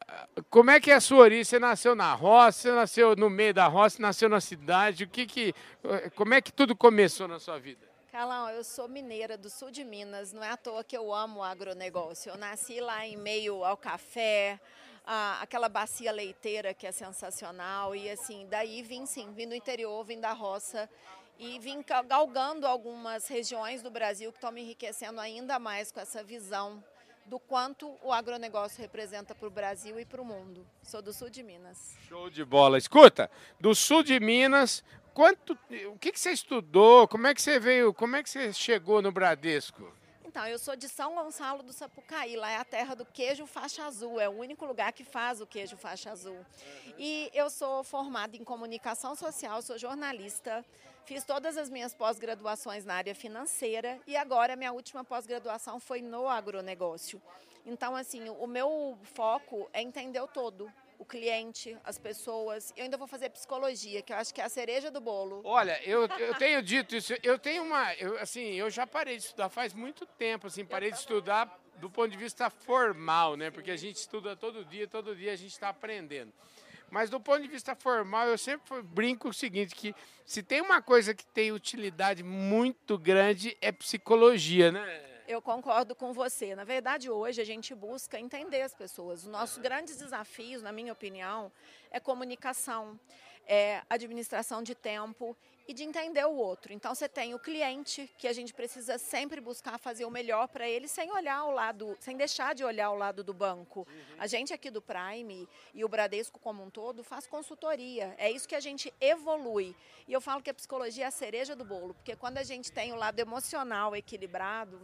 como 0.49 0.71
é 0.71 0.79
que 0.79 0.91
é 0.91 0.95
a 0.95 1.01
sua 1.01 1.19
origem? 1.19 1.43
Você 1.43 1.59
nasceu 1.59 1.95
na 1.95 2.13
roça, 2.13 2.59
você 2.59 2.71
nasceu 2.71 3.15
no 3.15 3.29
meio 3.29 3.53
da 3.53 3.67
roça, 3.67 4.01
nasceu 4.01 4.29
na 4.29 4.39
cidade, 4.39 5.03
o 5.03 5.07
que 5.07 5.25
que, 5.25 5.53
como 6.15 6.33
é 6.33 6.41
que 6.41 6.51
tudo 6.51 6.75
começou 6.75 7.27
na 7.27 7.39
sua 7.39 7.57
vida? 7.59 7.85
Carlão, 8.11 8.49
eu 8.49 8.63
sou 8.63 8.87
mineira 8.87 9.37
do 9.37 9.49
sul 9.49 9.69
de 9.69 9.83
Minas, 9.83 10.31
não 10.31 10.43
é 10.43 10.49
à 10.49 10.55
toa 10.55 10.83
que 10.83 10.95
eu 10.95 11.13
amo 11.13 11.39
o 11.39 11.43
agronegócio. 11.43 12.29
Eu 12.29 12.37
nasci 12.37 12.79
lá 12.79 13.05
em 13.05 13.17
meio 13.17 13.65
ao 13.65 13.75
café, 13.75 14.57
a, 15.05 15.41
aquela 15.41 15.67
bacia 15.67 16.13
leiteira 16.13 16.73
que 16.73 16.87
é 16.87 16.91
sensacional, 16.93 17.93
e 17.93 18.09
assim, 18.09 18.47
daí 18.49 18.81
vim 18.81 19.05
sim, 19.05 19.33
vim 19.33 19.49
do 19.49 19.55
interior, 19.55 20.01
vim 20.05 20.19
da 20.19 20.31
roça, 20.31 20.89
e 21.37 21.59
vim 21.59 21.83
galgando 22.07 22.65
algumas 22.65 23.27
regiões 23.27 23.81
do 23.81 23.91
Brasil 23.91 24.31
que 24.31 24.37
estão 24.37 24.51
me 24.51 24.61
enriquecendo 24.61 25.19
ainda 25.19 25.59
mais 25.59 25.91
com 25.91 25.99
essa 25.99 26.23
visão 26.23 26.81
do 27.25 27.39
quanto 27.39 27.97
o 28.03 28.13
agronegócio 28.13 28.81
representa 28.81 29.33
para 29.33 29.47
o 29.47 29.51
Brasil 29.51 29.99
e 29.99 30.05
para 30.05 30.21
o 30.21 30.25
mundo. 30.25 30.65
Sou 30.83 31.01
do 31.01 31.11
sul 31.11 31.29
de 31.29 31.41
Minas. 31.41 31.95
Show 32.07 32.29
de 32.29 32.45
bola. 32.45 32.77
Escuta, 32.77 33.29
do 33.59 33.73
sul 33.73 34.03
de 34.03 34.19
Minas, 34.19 34.83
quanto, 35.13 35.57
o 35.91 35.97
que, 35.97 36.11
que 36.11 36.19
você 36.19 36.31
estudou? 36.31 37.07
Como 37.07 37.25
é 37.27 37.33
que 37.33 37.41
você 37.41 37.59
veio? 37.59 37.93
Como 37.93 38.15
é 38.15 38.23
que 38.23 38.29
você 38.29 38.53
chegou 38.53 39.01
no 39.01 39.11
Bradesco? 39.11 39.91
Então, 40.35 40.45
eu 40.47 40.59
sou 40.59 40.75
de 40.75 40.89
São 40.89 41.15
Gonçalo 41.15 41.63
do 41.63 41.71
Sapucaí, 41.71 42.35
lá 42.35 42.51
é 42.51 42.57
a 42.57 42.65
terra 42.65 42.93
do 42.93 43.05
queijo 43.05 43.45
faixa 43.45 43.85
azul, 43.85 44.19
é 44.19 44.27
o 44.27 44.33
único 44.33 44.65
lugar 44.65 44.91
que 44.91 45.05
faz 45.05 45.39
o 45.39 45.47
queijo 45.47 45.77
faixa 45.77 46.11
azul. 46.11 46.45
E 46.97 47.31
eu 47.33 47.49
sou 47.49 47.85
formada 47.85 48.35
em 48.35 48.43
comunicação 48.43 49.15
social, 49.15 49.61
sou 49.61 49.77
jornalista, 49.77 50.65
fiz 51.05 51.23
todas 51.23 51.55
as 51.55 51.69
minhas 51.69 51.93
pós-graduações 51.93 52.83
na 52.83 52.95
área 52.95 53.13
financeira 53.13 53.99
e 54.07 54.17
agora 54.17 54.55
minha 54.55 54.73
última 54.73 55.03
pós-graduação 55.03 55.79
foi 55.79 56.01
no 56.01 56.27
agronegócio. 56.27 57.21
Então, 57.65 57.95
assim, 57.95 58.27
o 58.29 58.47
meu 58.47 58.97
foco 59.03 59.69
é 59.71 59.81
entender 59.81 60.19
o 60.19 60.27
todo, 60.27 60.71
o 60.99 61.05
cliente, 61.05 61.77
as 61.83 61.97
pessoas. 61.97 62.73
Eu 62.75 62.83
ainda 62.83 62.97
vou 62.97 63.07
fazer 63.07 63.29
psicologia, 63.29 64.01
que 64.01 64.13
eu 64.13 64.17
acho 64.17 64.33
que 64.33 64.41
é 64.41 64.43
a 64.43 64.49
cereja 64.49 64.91
do 64.91 64.99
bolo. 64.99 65.41
Olha, 65.43 65.79
eu, 65.83 66.05
eu 66.07 66.35
tenho 66.35 66.61
dito 66.61 66.95
isso, 66.95 67.13
eu 67.23 67.39
tenho 67.39 67.63
uma, 67.63 67.93
eu, 67.95 68.17
assim, 68.19 68.53
eu 68.53 68.69
já 68.69 68.85
parei 68.85 69.17
de 69.17 69.23
estudar 69.23 69.49
faz 69.49 69.73
muito 69.73 70.05
tempo, 70.05 70.47
assim, 70.47 70.65
parei 70.65 70.91
de 70.91 70.97
estudar 70.97 71.59
do 71.77 71.89
ponto 71.89 72.09
de 72.09 72.17
vista 72.17 72.49
formal, 72.49 73.35
né? 73.35 73.51
Porque 73.51 73.71
a 73.71 73.77
gente 73.77 73.97
estuda 73.97 74.35
todo 74.35 74.63
dia, 74.65 74.87
todo 74.87 75.15
dia 75.15 75.33
a 75.33 75.35
gente 75.35 75.51
está 75.51 75.69
aprendendo. 75.69 76.31
Mas 76.95 77.09
do 77.09 77.19
ponto 77.19 77.41
de 77.41 77.49
vista 77.49 77.75
formal, 77.75 78.29
eu 78.29 78.37
sempre 78.37 78.81
brinco 78.81 79.27
o 79.27 79.33
seguinte, 79.33 79.75
que 79.75 79.93
se 80.25 80.41
tem 80.41 80.61
uma 80.61 80.81
coisa 80.81 81.13
que 81.13 81.25
tem 81.25 81.51
utilidade 81.51 82.23
muito 82.23 82.97
grande 82.97 83.57
é 83.59 83.69
psicologia, 83.69 84.71
né? 84.71 84.81
Eu 85.27 85.41
concordo 85.41 85.93
com 85.93 86.13
você. 86.13 86.55
Na 86.55 86.63
verdade, 86.63 87.09
hoje 87.09 87.41
a 87.41 87.43
gente 87.43 87.75
busca 87.75 88.17
entender 88.17 88.61
as 88.61 88.73
pessoas. 88.73 89.23
Os 89.23 89.27
nossos 89.27 89.57
grandes 89.57 89.97
desafios, 89.97 90.61
na 90.61 90.71
minha 90.71 90.93
opinião, 90.93 91.51
é 91.91 91.99
comunicação, 91.99 92.97
é 93.45 93.81
administração 93.89 94.63
de 94.63 94.73
tempo 94.73 95.35
e 95.67 95.73
de 95.73 95.83
entender 95.83 96.25
o 96.25 96.35
outro. 96.35 96.73
Então 96.73 96.93
você 96.93 97.07
tem 97.07 97.33
o 97.33 97.39
cliente 97.39 98.09
que 98.17 98.27
a 98.27 98.33
gente 98.33 98.53
precisa 98.53 98.97
sempre 98.97 99.41
buscar 99.41 99.77
fazer 99.77 100.05
o 100.05 100.11
melhor 100.11 100.47
para 100.47 100.67
ele 100.67 100.87
sem 100.87 101.11
olhar 101.11 101.37
ao 101.37 101.51
lado, 101.51 101.97
sem 101.99 102.15
deixar 102.15 102.53
de 102.53 102.63
olhar 102.63 102.87
ao 102.87 102.95
lado 102.95 103.23
do 103.23 103.33
banco. 103.33 103.79
Uhum. 103.79 104.15
A 104.19 104.27
gente 104.27 104.53
aqui 104.53 104.69
do 104.69 104.81
Prime 104.81 105.47
e 105.73 105.83
o 105.83 105.89
Bradesco 105.89 106.39
como 106.39 106.63
um 106.63 106.69
todo 106.69 107.03
faz 107.03 107.27
consultoria. 107.27 108.13
É 108.17 108.29
isso 108.29 108.47
que 108.47 108.55
a 108.55 108.59
gente 108.59 108.93
evolui. 108.99 109.75
E 110.07 110.13
eu 110.13 110.21
falo 110.21 110.41
que 110.41 110.49
a 110.49 110.53
psicologia 110.53 111.05
é 111.05 111.07
a 111.07 111.11
cereja 111.11 111.55
do 111.55 111.65
bolo, 111.65 111.93
porque 111.95 112.15
quando 112.15 112.37
a 112.37 112.43
gente 112.43 112.71
tem 112.71 112.93
o 112.93 112.95
lado 112.95 113.19
emocional 113.19 113.95
equilibrado, 113.95 114.79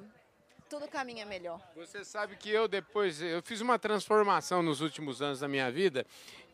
tudo 0.72 0.88
caminha 0.88 1.26
melhor. 1.26 1.60
Você 1.76 2.06
sabe 2.06 2.38
que 2.38 2.50
eu 2.50 2.66
depois, 2.66 3.22
eu 3.22 3.42
fiz 3.42 3.60
uma 3.60 3.78
transformação 3.78 4.64
nos 4.64 4.80
últimos 4.80 5.22
anos 5.22 5.42
da 5.42 5.48
minha 5.50 5.70
vida 5.70 6.06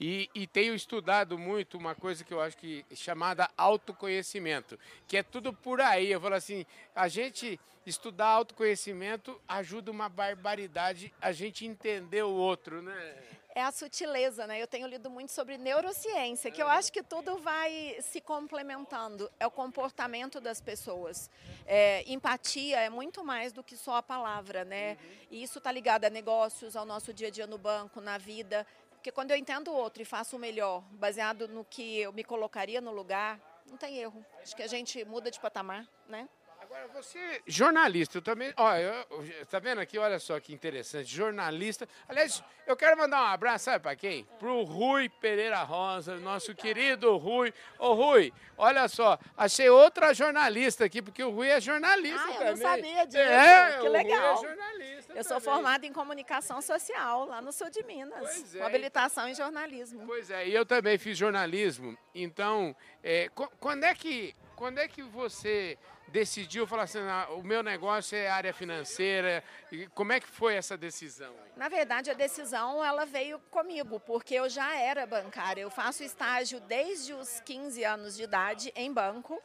e, 0.01 0.27
e, 0.33 0.47
tenho 0.47 0.73
estudado 0.73 1.37
muito 1.37 1.77
uma 1.77 1.93
coisa 1.93 2.23
que 2.23 2.33
eu 2.33 2.41
acho 2.41 2.57
que 2.57 2.83
é 2.91 2.95
chamada 2.95 3.47
autoconhecimento, 3.55 4.79
que 5.07 5.17
é 5.17 5.21
tudo 5.21 5.53
por 5.53 5.79
aí. 5.79 6.11
Eu 6.11 6.19
falo 6.19 6.33
assim, 6.33 6.65
a 6.95 7.07
gente 7.07 7.59
estudar 7.85 8.25
autoconhecimento 8.25 9.39
ajuda 9.47 9.91
uma 9.91 10.09
barbaridade 10.09 11.13
a 11.21 11.31
gente 11.31 11.63
entender 11.67 12.23
o 12.23 12.31
outro, 12.31 12.81
né? 12.81 13.15
É 13.57 13.63
a 13.63 13.71
sutileza, 13.71 14.45
né? 14.45 14.61
Eu 14.61 14.67
tenho 14.67 14.85
lido 14.85 15.09
muito 15.09 15.31
sobre 15.31 15.57
neurociência, 15.57 16.51
que 16.51 16.61
eu 16.61 16.67
acho 16.67 16.93
que 16.93 17.01
tudo 17.01 17.39
vai 17.39 17.97
se 18.01 18.21
complementando. 18.21 19.31
É 19.39 19.47
o 19.47 19.51
comportamento 19.51 20.39
das 20.39 20.61
pessoas. 20.61 21.27
É, 21.65 22.03
empatia 22.05 22.79
é 22.79 22.87
muito 22.87 23.25
mais 23.25 23.51
do 23.51 23.63
que 23.63 23.75
só 23.75 23.95
a 23.95 24.03
palavra, 24.03 24.63
né? 24.63 24.95
E 25.31 25.41
isso 25.41 25.57
está 25.57 25.71
ligado 25.71 26.05
a 26.05 26.09
negócios, 26.11 26.75
ao 26.75 26.85
nosso 26.85 27.11
dia 27.11 27.29
a 27.29 27.31
dia 27.31 27.47
no 27.47 27.57
banco, 27.57 27.99
na 27.99 28.19
vida. 28.19 28.63
Porque 28.91 29.11
quando 29.11 29.31
eu 29.31 29.37
entendo 29.37 29.71
o 29.71 29.75
outro 29.75 30.03
e 30.03 30.05
faço 30.05 30.35
o 30.35 30.39
melhor, 30.39 30.83
baseado 30.91 31.47
no 31.47 31.65
que 31.65 32.01
eu 32.01 32.13
me 32.13 32.23
colocaria 32.23 32.79
no 32.79 32.91
lugar, 32.91 33.39
não 33.65 33.75
tem 33.75 33.97
erro. 33.97 34.23
Acho 34.39 34.55
que 34.55 34.61
a 34.61 34.67
gente 34.67 35.03
muda 35.03 35.31
de 35.31 35.39
patamar, 35.39 35.87
né? 36.07 36.29
Agora, 36.67 36.85
você, 36.89 37.41
jornalista, 37.47 38.17
eu 38.17 38.21
também. 38.21 38.53
Olha, 38.57 39.07
tá 39.49 39.57
vendo 39.57 39.79
aqui? 39.79 39.97
Olha 39.97 40.19
só 40.19 40.37
que 40.37 40.53
interessante. 40.53 41.07
Jornalista. 41.07 41.87
Aliás, 42.09 42.43
eu 42.65 42.75
quero 42.75 42.97
mandar 42.97 43.21
um 43.21 43.27
abraço, 43.27 43.65
sabe 43.65 43.81
para 43.81 43.95
quem? 43.95 44.25
Pro 44.37 44.63
Rui 44.63 45.07
Pereira 45.07 45.63
Rosa, 45.63 46.17
nosso 46.17 46.53
querido 46.53 47.15
Rui. 47.15 47.53
Ô, 47.79 47.93
Rui, 47.93 48.33
olha 48.57 48.89
só, 48.89 49.17
achei 49.37 49.69
outra 49.69 50.13
jornalista 50.13 50.83
aqui, 50.83 51.01
porque 51.01 51.23
o 51.23 51.29
Rui 51.29 51.47
é 51.47 51.61
jornalista 51.61 52.21
ah, 52.21 52.33
também. 52.33 52.47
eu 52.47 52.57
não 52.57 52.57
sabia 52.57 53.05
disso. 53.05 53.17
É, 53.17 53.79
que 53.79 53.87
legal. 53.87 54.35
Rui 54.35 54.45
é 54.45 54.49
jornalista. 54.49 55.13
Eu 55.13 55.23
sou 55.23 55.39
formada 55.39 55.85
em 55.85 55.93
comunicação 55.93 56.61
social, 56.61 57.27
lá 57.27 57.41
no 57.41 57.53
sul 57.53 57.69
de 57.69 57.81
Minas. 57.83 58.19
Pois 58.19 58.55
é. 58.55 58.59
Com 58.59 58.65
habilitação 58.65 59.29
em 59.29 59.33
jornalismo. 59.33 60.03
Pois 60.05 60.29
é, 60.29 60.49
e 60.49 60.53
eu 60.53 60.65
também 60.65 60.97
fiz 60.97 61.17
jornalismo. 61.17 61.97
Então, 62.13 62.75
é, 63.01 63.29
quando 63.57 63.85
é 63.85 63.95
que. 63.95 64.35
Quando 64.57 64.79
é 64.79 64.87
que 64.87 65.03
você 65.03 65.77
decidiu 66.07 66.65
falar 66.65 66.83
assim, 66.83 66.97
ah, 66.97 67.27
o 67.29 67.43
meu 67.43 67.61
negócio 67.61 68.17
é 68.17 68.27
área 68.27 68.51
financeira? 68.51 69.43
E 69.71 69.85
como 69.89 70.11
é 70.11 70.19
que 70.19 70.25
foi 70.27 70.55
essa 70.55 70.75
decisão? 70.75 71.31
Na 71.55 71.69
verdade, 71.69 72.09
a 72.09 72.15
decisão 72.15 72.83
ela 72.83 73.05
veio 73.05 73.37
comigo, 73.51 73.99
porque 73.99 74.33
eu 74.33 74.49
já 74.49 74.75
era 74.75 75.05
bancária. 75.05 75.61
Eu 75.61 75.69
faço 75.69 76.01
estágio 76.03 76.59
desde 76.59 77.13
os 77.13 77.39
15 77.41 77.83
anos 77.83 78.17
de 78.17 78.23
idade 78.23 78.73
em 78.75 78.91
banco. 78.91 79.39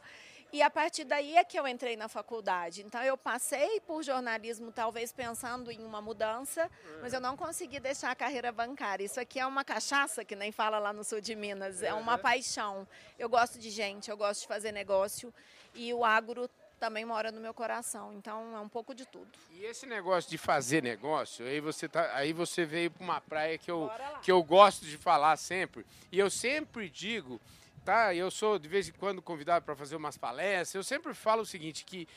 E 0.53 0.61
a 0.61 0.69
partir 0.69 1.03
daí 1.03 1.35
é 1.35 1.43
que 1.43 1.57
eu 1.57 1.67
entrei 1.67 1.97
na 1.97 2.07
faculdade. 2.07 2.83
Então 2.83 3.01
eu 3.01 3.17
passei 3.17 3.79
por 3.79 4.03
jornalismo, 4.03 4.71
talvez 4.71 5.11
pensando 5.11 5.71
em 5.71 5.83
uma 5.83 5.99
mudança, 5.99 6.69
mas 7.01 7.11
eu 7.11 7.19
não 7.19 7.35
consegui 7.35 7.79
deixar 7.79 8.11
a 8.11 8.15
carreira 8.15 8.51
bancária. 8.51 9.03
Isso 9.03 9.19
aqui 9.19 9.39
é 9.39 9.45
uma 9.47 9.63
cachaça, 9.63 10.23
que 10.23 10.35
nem 10.35 10.51
fala 10.51 10.77
lá 10.77 10.93
no 10.93 11.03
sul 11.03 11.19
de 11.19 11.33
Minas, 11.33 11.81
é 11.81 11.91
uma 11.91 12.19
paixão. 12.19 12.87
Eu 13.17 13.27
gosto 13.27 13.57
de 13.57 13.71
gente, 13.71 14.11
eu 14.11 14.15
gosto 14.15 14.41
de 14.41 14.47
fazer 14.47 14.71
negócio 14.71 15.33
e 15.73 15.91
o 15.91 16.05
agro 16.05 16.47
também 16.79 17.03
mora 17.03 17.31
no 17.31 17.41
meu 17.41 17.53
coração. 17.55 18.13
Então 18.13 18.55
é 18.55 18.59
um 18.59 18.69
pouco 18.69 18.93
de 18.93 19.07
tudo. 19.07 19.27
E 19.53 19.65
esse 19.65 19.87
negócio 19.87 20.29
de 20.29 20.37
fazer 20.37 20.83
negócio, 20.83 21.47
aí 21.47 21.59
você, 21.59 21.89
tá, 21.89 22.11
aí 22.13 22.31
você 22.31 22.63
veio 22.63 22.91
para 22.91 23.03
uma 23.03 23.19
praia 23.19 23.57
que 23.57 23.71
eu, 23.71 23.89
que 24.21 24.31
eu 24.31 24.43
gosto 24.43 24.85
de 24.85 24.99
falar 24.99 25.35
sempre. 25.37 25.83
E 26.11 26.19
eu 26.19 26.29
sempre 26.29 26.89
digo, 26.89 27.41
tá? 27.83 28.13
Eu 28.13 28.31
sou 28.31 28.57
de 28.57 28.67
vez 28.67 28.89
em 28.89 28.93
quando 28.93 29.21
convidado 29.21 29.65
para 29.65 29.75
fazer 29.75 29.95
umas 29.95 30.17
palestras. 30.17 30.75
Eu 30.75 30.83
sempre 30.83 31.13
falo 31.13 31.41
o 31.41 31.45
seguinte, 31.45 31.85
que 31.85 32.07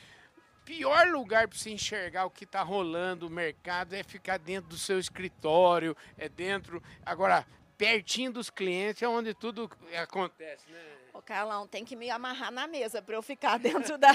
pior 0.65 1.07
lugar 1.07 1.47
para 1.47 1.57
você 1.57 1.69
enxergar 1.69 2.25
o 2.25 2.29
que 2.29 2.43
está 2.43 2.61
rolando 2.61 3.27
o 3.27 3.29
mercado 3.29 3.93
é 3.93 4.03
ficar 4.03 4.37
dentro 4.37 4.69
do 4.69 4.77
seu 4.77 4.99
escritório, 4.99 5.95
é 6.17 6.27
dentro. 6.27 6.81
Agora, 7.05 7.45
pertinho 7.77 8.31
dos 8.31 8.49
clientes 8.49 9.01
é 9.01 9.07
onde 9.07 9.33
tudo 9.33 9.69
acontece, 9.95 10.69
né? 10.69 10.97
Ô, 11.17 11.21
Carlão, 11.23 11.67
tem 11.67 11.83
que 11.83 11.95
me 11.95 12.11
amarrar 12.11 12.51
na 12.51 12.67
mesa 12.67 13.01
para 13.01 13.15
eu 13.15 13.23
ficar 13.23 13.57
dentro 13.57 13.97
da, 13.97 14.11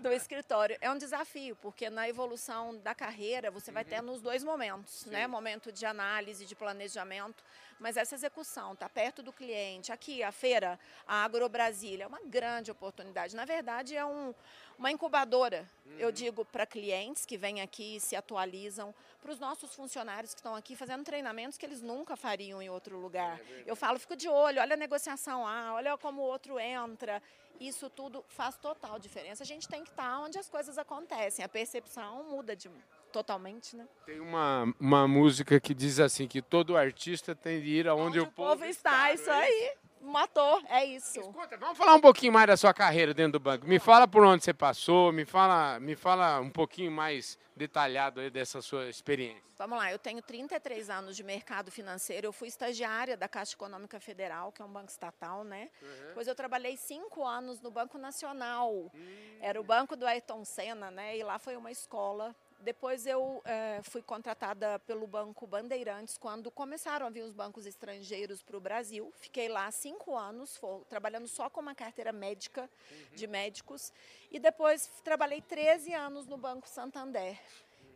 do 0.00 0.12
escritório. 0.12 0.78
É 0.80 0.88
um 0.88 0.96
desafio, 0.96 1.56
porque 1.56 1.90
na 1.90 2.08
evolução 2.08 2.78
da 2.78 2.94
carreira 2.94 3.50
você 3.50 3.72
vai 3.72 3.84
ter 3.84 4.00
nos 4.00 4.22
dois 4.22 4.44
momentos, 4.44 5.04
né? 5.06 5.26
Momento 5.26 5.72
de 5.72 5.84
análise, 5.84 6.46
de 6.46 6.54
planejamento, 6.54 7.42
mas 7.80 7.96
essa 7.96 8.14
execução, 8.14 8.76
tá 8.76 8.88
perto 8.88 9.20
do 9.20 9.32
cliente. 9.32 9.90
Aqui, 9.90 10.22
a 10.22 10.30
feira, 10.30 10.78
a 11.08 11.24
Agro 11.24 11.48
Brasília, 11.48 12.04
é 12.04 12.06
uma 12.06 12.20
grande 12.24 12.70
oportunidade. 12.70 13.34
Na 13.34 13.44
verdade, 13.44 13.96
é 13.96 14.06
um, 14.06 14.32
uma 14.78 14.90
incubadora, 14.90 15.68
uhum. 15.86 15.98
eu 15.98 16.12
digo, 16.12 16.44
para 16.44 16.66
clientes 16.66 17.24
que 17.24 17.36
vêm 17.36 17.60
aqui 17.60 17.96
e 17.96 18.00
se 18.00 18.16
atualizam, 18.16 18.94
para 19.20 19.32
os 19.32 19.38
nossos 19.38 19.74
funcionários 19.74 20.34
que 20.34 20.40
estão 20.40 20.54
aqui 20.54 20.76
fazendo 20.76 21.04
treinamentos 21.04 21.56
que 21.56 21.64
eles 21.64 21.80
nunca 21.80 22.16
fariam 22.16 22.60
em 22.60 22.68
outro 22.68 22.98
lugar. 22.98 23.40
É 23.40 23.64
eu 23.66 23.74
falo, 23.74 23.98
fico 23.98 24.16
de 24.16 24.28
olho, 24.28 24.60
olha 24.60 24.74
a 24.74 24.76
negociação 24.76 25.46
ah, 25.46 25.72
olha 25.74 25.96
como 25.96 26.20
o 26.20 26.24
outro 26.24 26.58
entra. 26.58 27.22
Isso 27.60 27.88
tudo 27.88 28.24
faz 28.28 28.58
total 28.58 28.98
diferença. 28.98 29.42
A 29.42 29.46
gente 29.46 29.68
tem 29.68 29.84
que 29.84 29.90
estar 29.90 30.18
onde 30.20 30.38
as 30.38 30.50
coisas 30.50 30.76
acontecem. 30.76 31.44
A 31.44 31.48
percepção 31.48 32.24
muda 32.24 32.56
de, 32.56 32.68
totalmente, 33.12 33.76
né? 33.76 33.86
Tem 34.04 34.18
uma, 34.18 34.74
uma 34.78 35.06
música 35.06 35.60
que 35.60 35.72
diz 35.72 36.00
assim, 36.00 36.26
que 36.26 36.42
todo 36.42 36.76
artista 36.76 37.34
tem 37.34 37.62
de 37.62 37.68
ir 37.68 37.88
aonde 37.88 38.18
onde 38.18 38.20
o, 38.20 38.26
povo, 38.32 38.50
povo 38.50 38.64
está. 38.64 39.12
está 39.12 39.14
isso 39.14 39.30
é 39.30 39.74
matou, 40.04 40.62
é 40.68 40.84
isso. 40.84 41.20
Escuta, 41.20 41.56
vamos 41.56 41.78
falar 41.78 41.94
um 41.94 42.00
pouquinho 42.00 42.32
mais 42.32 42.46
da 42.46 42.56
sua 42.56 42.74
carreira 42.74 43.14
dentro 43.14 43.32
do 43.32 43.40
banco. 43.40 43.66
Me 43.66 43.78
fala 43.78 44.06
por 44.06 44.24
onde 44.24 44.44
você 44.44 44.52
passou, 44.52 45.12
me 45.12 45.24
fala, 45.24 45.78
me 45.80 45.96
fala 45.96 46.40
um 46.40 46.50
pouquinho 46.50 46.90
mais 46.90 47.38
detalhado 47.56 48.20
aí 48.20 48.30
dessa 48.30 48.60
sua 48.60 48.88
experiência. 48.88 49.42
Vamos 49.56 49.78
lá, 49.78 49.92
eu 49.92 49.98
tenho 49.98 50.20
33 50.20 50.90
anos 50.90 51.16
de 51.16 51.22
mercado 51.22 51.70
financeiro, 51.70 52.26
eu 52.26 52.32
fui 52.32 52.48
estagiária 52.48 53.16
da 53.16 53.28
Caixa 53.28 53.54
Econômica 53.54 54.00
Federal, 54.00 54.50
que 54.50 54.60
é 54.60 54.64
um 54.64 54.72
banco 54.72 54.90
estatal, 54.90 55.44
né? 55.44 55.70
Uhum. 55.80 56.08
Depois 56.08 56.26
eu 56.26 56.34
trabalhei 56.34 56.76
cinco 56.76 57.24
anos 57.24 57.60
no 57.60 57.70
Banco 57.70 57.96
Nacional, 57.96 58.72
uhum. 58.72 59.38
era 59.40 59.60
o 59.60 59.64
banco 59.64 59.94
do 59.94 60.04
Ayrton 60.06 60.44
Senna, 60.44 60.90
né? 60.90 61.16
E 61.16 61.22
lá 61.22 61.38
foi 61.38 61.56
uma 61.56 61.70
escola 61.70 62.34
depois 62.64 63.06
eu 63.06 63.42
é, 63.44 63.80
fui 63.82 64.02
contratada 64.02 64.78
pelo 64.80 65.06
Banco 65.06 65.46
Bandeirantes 65.46 66.16
quando 66.16 66.50
começaram 66.50 67.06
a 67.06 67.10
vir 67.10 67.22
os 67.22 67.32
bancos 67.32 67.66
estrangeiros 67.66 68.42
para 68.42 68.56
o 68.56 68.60
Brasil. 68.60 69.12
Fiquei 69.16 69.48
lá 69.48 69.70
cinco 69.70 70.16
anos, 70.16 70.56
for, 70.56 70.84
trabalhando 70.86 71.28
só 71.28 71.50
com 71.50 71.60
uma 71.60 71.74
carteira 71.74 72.10
médica 72.10 72.62
uhum. 72.62 73.16
de 73.16 73.26
médicos. 73.26 73.92
E 74.30 74.38
depois 74.38 74.90
trabalhei 75.04 75.42
13 75.42 75.92
anos 75.92 76.26
no 76.26 76.38
Banco 76.38 76.66
Santander. 76.66 77.38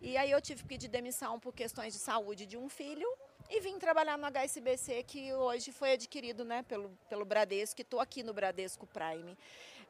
E 0.00 0.16
aí 0.16 0.30
eu 0.30 0.40
tive 0.40 0.62
que 0.62 0.68
pedir 0.68 0.88
demissão 0.88 1.40
por 1.40 1.54
questões 1.54 1.94
de 1.94 1.98
saúde 1.98 2.46
de 2.46 2.56
um 2.56 2.68
filho 2.68 3.08
e 3.50 3.60
vim 3.60 3.78
trabalhar 3.78 4.18
no 4.18 4.26
HSBC, 4.26 5.02
que 5.04 5.32
hoje 5.32 5.72
foi 5.72 5.92
adquirido 5.92 6.44
né, 6.44 6.62
pelo, 6.62 6.90
pelo 7.08 7.24
Bradesco, 7.24 7.76
que 7.76 7.82
estou 7.82 7.98
aqui 7.98 8.22
no 8.22 8.34
Bradesco 8.34 8.86
Prime. 8.86 9.36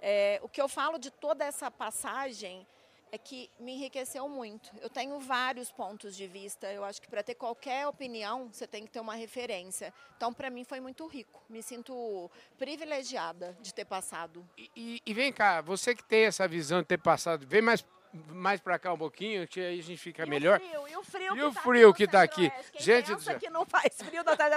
É, 0.00 0.38
o 0.42 0.49
que 0.49 0.62
eu 0.62 0.68
falo 0.68 0.97
de 0.97 1.11
toda 1.11 1.44
essa 1.44 1.68
passagem 1.68 2.64
é 3.10 3.18
que 3.18 3.50
me 3.58 3.72
enriqueceu 3.72 4.28
muito. 4.28 4.70
Eu 4.80 4.90
tenho 4.90 5.18
vários 5.20 5.70
pontos 5.70 6.16
de 6.16 6.26
vista. 6.26 6.72
Eu 6.72 6.84
acho 6.84 7.00
que 7.00 7.08
para 7.08 7.22
ter 7.22 7.34
qualquer 7.34 7.86
opinião, 7.86 8.48
você 8.52 8.66
tem 8.66 8.84
que 8.84 8.90
ter 8.90 9.00
uma 9.00 9.14
referência. 9.14 9.92
Então, 10.16 10.32
para 10.32 10.50
mim, 10.50 10.64
foi 10.64 10.80
muito 10.80 11.06
rico. 11.06 11.42
Me 11.48 11.62
sinto 11.62 12.30
privilegiada 12.58 13.56
de 13.60 13.72
ter 13.72 13.84
passado. 13.84 14.48
E, 14.56 14.70
e, 14.76 15.02
e, 15.06 15.14
vem 15.14 15.32
cá, 15.32 15.60
você 15.60 15.94
que 15.94 16.04
tem 16.04 16.24
essa 16.24 16.46
visão 16.46 16.80
de 16.80 16.86
ter 16.86 16.98
passado, 16.98 17.46
vem 17.46 17.62
mais 17.62 17.84
mais 18.28 18.58
para 18.58 18.78
cá 18.78 18.90
um 18.90 18.96
pouquinho, 18.96 19.46
que 19.46 19.60
aí 19.60 19.78
a 19.78 19.82
gente 19.82 19.98
fica 19.98 20.24
e 20.24 20.28
melhor. 20.28 20.58
O 20.58 20.62
frio, 20.62 20.88
e 20.88 20.96
o 20.96 21.02
frio, 21.02 21.36
e 21.36 21.42
o 21.42 21.52
tá 21.52 21.60
frio 21.60 21.94
que 21.94 22.04
está 22.04 22.22
aqui. 22.22 22.50
Quem 22.72 22.80
gente 22.80 23.14
pensa 23.14 23.38
que 23.38 23.50
não 23.50 23.66
faz 23.66 23.96
frio 23.98 24.24
da 24.24 24.34
tarde. 24.34 24.56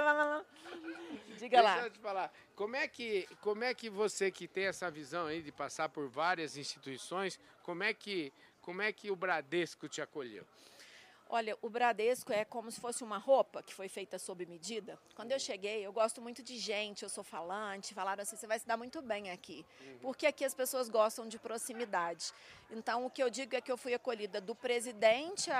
Diga 1.42 1.60
lá. 1.60 1.74
Deixa 1.74 1.88
eu 1.88 1.92
te 1.92 2.00
falar. 2.00 2.32
Como 2.56 2.76
é 2.76 2.88
que 2.88 3.28
como 3.42 3.64
é 3.64 3.74
que 3.74 3.90
você 3.90 4.30
que 4.30 4.48
tem 4.48 4.66
essa 4.66 4.92
visão 4.92 5.26
aí 5.26 5.42
de 5.42 5.52
passar 5.52 5.90
por 5.90 6.08
várias 6.08 6.56
instituições, 6.56 7.40
como 7.64 7.84
é 7.84 7.96
que 7.96 8.32
como 8.62 8.80
é 8.84 8.92
que 8.94 9.10
o 9.10 9.16
Bradesco 9.16 9.90
te 9.90 10.02
acolheu? 10.04 10.46
Olha, 11.28 11.58
o 11.62 11.70
Bradesco 11.70 12.32
é 12.32 12.44
como 12.44 12.70
se 12.70 12.80
fosse 12.80 13.04
uma 13.04 13.18
roupa 13.18 13.64
que 13.64 13.74
foi 13.74 13.88
feita 13.88 14.20
sob 14.20 14.46
medida. 14.46 15.00
Quando 15.16 15.32
eu 15.32 15.40
cheguei, 15.40 15.84
eu 15.84 15.94
gosto 15.94 16.22
muito 16.22 16.44
de 16.44 16.58
gente, 16.58 17.04
eu 17.04 17.10
sou 17.10 17.24
falante, 17.24 17.94
falaram 17.94 18.22
assim, 18.22 18.36
você 18.36 18.46
vai 18.46 18.60
se 18.60 18.68
dar 18.68 18.76
muito 18.76 19.02
bem 19.02 19.32
aqui. 19.32 19.66
Uhum. 19.80 19.98
Porque 20.02 20.28
aqui 20.28 20.44
as 20.44 20.54
pessoas 20.54 20.90
gostam 20.90 21.28
de 21.28 21.40
proximidade. 21.40 22.34
Então, 22.74 23.06
o 23.06 23.10
que 23.10 23.22
eu 23.22 23.30
digo 23.30 23.54
é 23.54 23.60
que 23.60 23.70
eu 23.70 23.78
fui 23.78 23.94
acolhida 23.94 24.40
do 24.40 24.56
presidente 24.56 25.52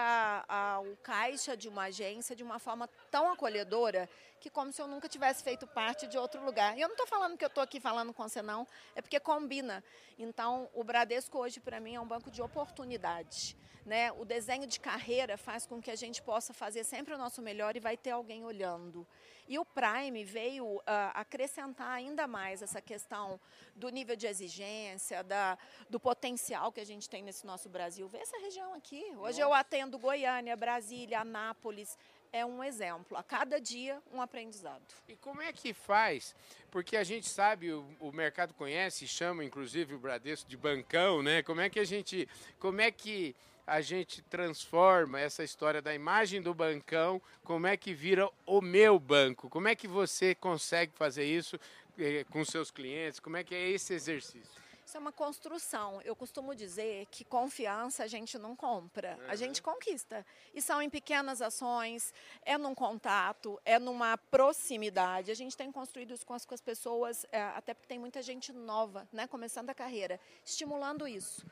ao 0.48 0.86
caixa 1.04 1.58
de 1.58 1.68
uma 1.68 1.84
agência 1.84 2.34
de 2.34 2.42
uma 2.42 2.58
forma 2.58 2.88
tão 3.10 3.30
acolhedora 3.30 4.10
que 4.40 4.50
como 4.50 4.72
se 4.72 4.82
eu 4.82 4.88
nunca 4.88 5.10
tivesse 5.10 5.44
feito 5.44 5.68
parte 5.68 6.08
de 6.08 6.18
outro 6.18 6.44
lugar. 6.44 6.78
E 6.78 6.82
eu 6.82 6.88
não 6.88 6.96
estou 6.96 7.06
falando 7.06 7.38
que 7.38 7.44
eu 7.44 7.50
estou 7.50 7.62
aqui 7.62 7.82
falando 7.82 8.14
com 8.14 8.28
você, 8.28 8.42
não, 8.42 8.66
é 8.96 9.02
porque 9.02 9.20
combina. 9.20 9.84
Então, 10.18 10.70
o 10.74 10.86
Bradesco 10.86 11.38
hoje, 11.38 11.60
para 11.60 11.82
mim, 11.82 11.96
é 11.96 12.00
um 12.00 12.08
banco 12.08 12.32
de 12.32 12.42
oportunidade. 12.42 13.58
Né? 13.86 14.12
O 14.14 14.24
desenho 14.24 14.66
de 14.66 14.80
carreira 14.80 15.38
faz 15.38 15.66
com 15.66 15.82
que 15.82 15.92
a 15.92 15.96
gente 15.96 16.22
possa 16.22 16.54
fazer 16.54 16.84
sempre 16.86 17.14
o 17.14 17.18
nosso 17.18 17.42
melhor 17.42 17.76
e 17.76 17.80
vai 17.80 17.98
ter 17.98 18.12
alguém 18.12 18.46
olhando. 18.46 19.06
E 19.52 19.60
o 19.60 19.66
Prime 19.66 20.24
veio 20.24 20.66
uh, 20.66 20.82
acrescentar 21.14 21.90
ainda 21.90 22.26
mais 22.26 22.62
essa 22.62 22.82
questão 22.82 23.38
do 23.76 23.90
nível 23.90 24.16
de 24.16 24.26
exigência, 24.26 25.26
da, 25.26 25.58
do 25.90 26.00
potencial 26.00 26.72
que 26.72 26.80
a 26.80 26.86
gente 26.86 27.10
tem 27.10 27.22
nesse 27.22 27.46
nosso 27.46 27.68
Brasil. 27.68 28.08
Vê 28.08 28.20
essa 28.20 28.40
região 28.40 28.74
aqui. 28.74 29.04
Hoje 29.18 29.18
Nossa. 29.18 29.42
eu 29.42 29.54
atendo 29.54 30.00
Goiânia, 30.00 30.56
Brasília, 30.56 31.20
Anápolis 31.20 31.98
é 32.32 32.46
um 32.46 32.64
exemplo. 32.64 33.18
A 33.18 33.24
cada 33.24 33.60
dia, 33.60 34.02
um 34.14 34.22
aprendizado. 34.22 34.86
E 35.06 35.18
como 35.18 35.42
é 35.42 35.52
que 35.52 35.74
faz? 35.74 36.34
Porque 36.70 36.96
a 36.96 37.04
gente 37.04 37.28
sabe, 37.28 37.74
o, 37.74 37.86
o, 38.00 38.10
mercado 38.14 38.54
conhece, 38.54 39.06
chama 39.06 39.44
inclusive 39.44 39.94
o 39.94 40.00
Bradesco 40.00 40.50
de 40.50 40.56
bancão, 40.56 41.22
né? 41.22 41.44
Como 41.44 41.60
é 41.60 41.70
que 41.70 41.82
a 41.82 41.84
gente, 41.84 42.26
como 42.58 42.80
é 42.80 42.90
que 42.90 43.36
a 43.66 43.82
gente 43.82 44.22
transforma 44.24 45.20
essa 45.20 45.44
história 45.44 45.82
da 45.82 45.94
imagem 45.94 46.42
do 46.42 46.54
bancão, 46.54 47.22
como 47.44 47.68
é 47.68 47.78
que 47.78 47.94
vira 47.94 48.30
o 48.46 48.62
meu 48.62 49.00
banco? 49.00 49.50
Como 49.50 49.68
é 49.68 49.76
que 49.76 49.88
você 49.88 50.36
consegue 50.36 50.94
fazer 50.96 51.26
isso 51.26 51.60
eh, 51.98 52.26
com 52.30 52.44
seus 52.44 52.72
clientes? 52.72 53.20
Como 53.20 53.38
é 53.38 53.44
que 53.44 53.56
é 53.56 53.70
esse 53.70 53.94
exercício? 53.94 54.62
Isso 54.92 54.98
é 54.98 55.00
uma 55.00 55.14
construção. 55.14 56.02
Eu 56.02 56.14
costumo 56.14 56.54
dizer 56.54 57.08
que 57.10 57.24
confiança 57.24 58.04
a 58.04 58.08
gente 58.08 58.38
não 58.38 58.58
compra, 58.58 59.18
uhum. 59.22 59.30
a 59.30 59.36
gente 59.38 59.62
conquista. 59.62 60.26
E 60.54 60.62
são 60.62 60.82
em 60.82 60.90
pequenas 60.90 61.42
ações, 61.42 62.14
é 62.44 62.58
num 62.58 62.76
contato, 62.76 63.58
é 63.64 63.80
numa 63.80 64.18
proximidade. 64.18 65.32
A 65.32 65.34
gente 65.34 65.56
tem 65.56 65.72
construído 65.72 66.14
isso 66.14 66.26
com 66.26 66.34
as, 66.34 66.46
com 66.46 66.54
as 66.54 66.60
pessoas, 66.60 67.26
é, 67.32 67.42
até 67.42 67.74
porque 67.74 67.88
tem 67.88 68.00
muita 68.00 68.22
gente 68.22 68.52
nova, 68.52 69.08
né, 69.14 69.28
começando 69.28 69.70
a 69.70 69.74
carreira, 69.74 70.20
estimulando 70.44 71.08
isso. 71.08 71.46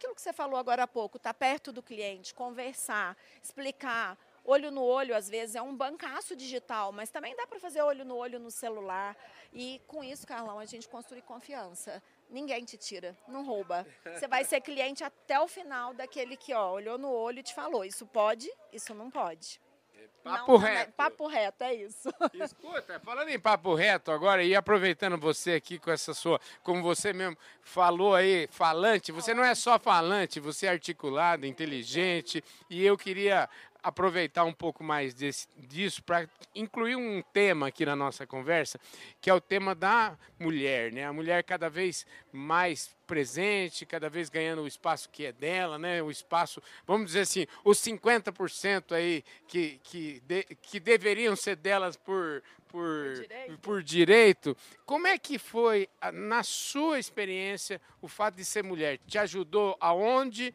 Aquilo 0.00 0.14
que 0.14 0.22
você 0.22 0.32
falou 0.32 0.58
agora 0.58 0.84
há 0.84 0.86
pouco, 0.86 1.18
estar 1.18 1.34
tá 1.34 1.38
perto 1.38 1.70
do 1.70 1.82
cliente, 1.82 2.32
conversar, 2.32 3.14
explicar, 3.42 4.16
olho 4.42 4.70
no 4.70 4.82
olho, 4.82 5.14
às 5.14 5.28
vezes, 5.28 5.54
é 5.54 5.60
um 5.60 5.76
bancaço 5.76 6.34
digital, 6.34 6.90
mas 6.90 7.10
também 7.10 7.36
dá 7.36 7.46
para 7.46 7.60
fazer 7.60 7.82
olho 7.82 8.02
no 8.02 8.16
olho 8.16 8.38
no 8.40 8.50
celular. 8.50 9.14
E 9.52 9.78
com 9.86 10.02
isso, 10.02 10.26
Carlão, 10.26 10.58
a 10.58 10.64
gente 10.64 10.88
construi 10.88 11.20
confiança 11.20 12.02
ninguém 12.30 12.64
te 12.64 12.78
tira, 12.78 13.14
não 13.28 13.44
rouba. 13.44 13.86
Você 14.14 14.26
vai 14.26 14.44
ser 14.44 14.60
cliente 14.60 15.04
até 15.04 15.38
o 15.38 15.48
final 15.48 15.92
daquele 15.92 16.36
que 16.36 16.54
ó, 16.54 16.72
olhou 16.72 16.96
no 16.96 17.10
olho 17.10 17.40
e 17.40 17.42
te 17.42 17.52
falou, 17.52 17.84
isso 17.84 18.06
pode, 18.06 18.48
isso 18.72 18.94
não 18.94 19.10
pode. 19.10 19.60
Papo 20.22 20.58
não, 20.58 20.66
é 20.66 20.74
reto. 20.76 20.92
Papo 20.92 21.26
reto, 21.26 21.64
é 21.64 21.74
isso. 21.74 22.08
Escuta, 22.34 23.00
falando 23.00 23.28
em 23.28 23.38
papo 23.38 23.74
reto 23.74 24.10
agora, 24.10 24.44
e 24.44 24.54
aproveitando 24.54 25.18
você 25.18 25.52
aqui 25.52 25.78
com 25.78 25.90
essa 25.90 26.12
sua, 26.12 26.38
como 26.62 26.82
você 26.82 27.12
mesmo 27.12 27.36
falou 27.62 28.14
aí, 28.14 28.46
falante, 28.50 29.12
você 29.12 29.32
não 29.32 29.42
é 29.42 29.54
só 29.54 29.78
falante, 29.78 30.38
você 30.38 30.66
é 30.66 30.70
articulado, 30.70 31.46
inteligente, 31.46 32.44
e 32.68 32.84
eu 32.84 32.98
queria 32.98 33.48
aproveitar 33.82 34.44
um 34.44 34.52
pouco 34.52 34.82
mais 34.82 35.14
desse, 35.14 35.48
disso 35.56 36.02
para 36.02 36.28
incluir 36.54 36.96
um 36.96 37.22
tema 37.32 37.68
aqui 37.68 37.84
na 37.84 37.96
nossa 37.96 38.26
conversa, 38.26 38.78
que 39.20 39.30
é 39.30 39.34
o 39.34 39.40
tema 39.40 39.74
da 39.74 40.16
mulher, 40.38 40.92
né? 40.92 41.04
A 41.04 41.12
mulher 41.12 41.42
cada 41.44 41.68
vez 41.68 42.06
mais 42.32 42.94
presente, 43.06 43.84
cada 43.84 44.08
vez 44.08 44.28
ganhando 44.28 44.62
o 44.62 44.68
espaço 44.68 45.08
que 45.10 45.26
é 45.26 45.32
dela, 45.32 45.78
né? 45.78 46.02
O 46.02 46.10
espaço, 46.10 46.62
vamos 46.86 47.08
dizer 47.08 47.20
assim, 47.20 47.46
os 47.64 47.78
50% 47.78 48.92
aí 48.92 49.24
que, 49.48 49.80
que, 49.82 50.20
de, 50.20 50.44
que 50.62 50.78
deveriam 50.78 51.34
ser 51.34 51.56
delas 51.56 51.96
por, 51.96 52.42
por, 52.68 52.78
por 52.78 53.14
direito. 53.14 53.58
por, 53.58 53.82
direito. 53.82 54.56
Como 54.86 55.06
é 55.06 55.18
que 55.18 55.38
foi, 55.38 55.88
na 56.12 56.42
sua 56.42 56.98
experiência, 56.98 57.80
o 58.00 58.08
fato 58.08 58.36
de 58.36 58.44
ser 58.44 58.62
mulher? 58.62 58.98
Te 59.06 59.18
ajudou 59.18 59.76
aonde? 59.80 60.54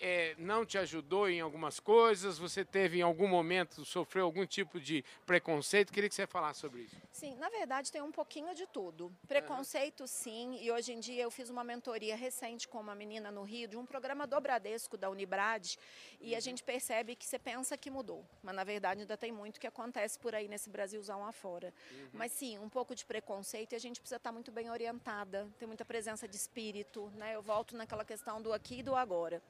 É, 0.00 0.34
não 0.38 0.64
te 0.64 0.78
ajudou 0.78 1.28
em 1.28 1.40
algumas 1.40 1.80
coisas? 1.80 2.38
Você 2.38 2.64
teve 2.64 2.98
em 2.98 3.02
algum 3.02 3.26
momento, 3.26 3.84
sofreu 3.84 4.24
algum 4.24 4.46
tipo 4.46 4.80
de 4.80 5.04
preconceito? 5.24 5.92
Queria 5.92 6.08
que 6.08 6.14
você 6.14 6.26
falasse 6.26 6.60
sobre 6.60 6.82
isso. 6.82 6.96
Sim, 7.12 7.36
na 7.36 7.48
verdade 7.48 7.90
tem 7.90 8.02
um 8.02 8.12
pouquinho 8.12 8.54
de 8.54 8.66
tudo. 8.66 9.12
Preconceito 9.26 10.00
uhum. 10.00 10.06
sim, 10.06 10.58
e 10.60 10.70
hoje 10.70 10.92
em 10.92 11.00
dia 11.00 11.22
eu 11.22 11.30
fiz 11.30 11.50
uma 11.50 11.64
mentoria 11.64 12.16
recente 12.16 12.68
com 12.68 12.80
uma 12.80 12.94
menina 12.94 13.30
no 13.30 13.42
Rio, 13.42 13.68
de 13.68 13.76
um 13.76 13.86
programa 13.86 14.26
do 14.26 14.40
Bradesco, 14.40 14.96
da 14.96 15.08
Unibrad, 15.08 15.76
e 16.20 16.32
uhum. 16.32 16.36
a 16.36 16.40
gente 16.40 16.62
percebe 16.62 17.16
que 17.16 17.24
você 17.24 17.38
pensa 17.38 17.76
que 17.76 17.90
mudou, 17.90 18.24
mas 18.42 18.54
na 18.54 18.64
verdade 18.64 19.00
ainda 19.00 19.16
tem 19.16 19.32
muito 19.32 19.60
que 19.60 19.66
acontece 19.66 20.18
por 20.18 20.34
aí 20.34 20.48
nesse 20.48 20.68
Brasilzão 20.68 21.24
afora. 21.24 21.72
Uhum. 21.90 22.08
Mas 22.12 22.32
sim, 22.32 22.58
um 22.58 22.68
pouco 22.68 22.94
de 22.94 23.04
preconceito 23.04 23.72
e 23.72 23.76
a 23.76 23.80
gente 23.80 24.00
precisa 24.00 24.16
estar 24.16 24.32
muito 24.32 24.52
bem 24.52 24.70
orientada, 24.70 25.48
tem 25.58 25.66
muita 25.66 25.84
presença 25.84 26.28
de 26.28 26.36
espírito, 26.36 27.10
né? 27.16 27.34
Eu 27.34 27.42
volto 27.42 27.76
naquela 27.76 28.04
questão 28.04 28.42
do 28.42 28.52
aqui 28.52 28.78
e 28.78 28.82
do 28.82 28.94
agora 28.94 29.42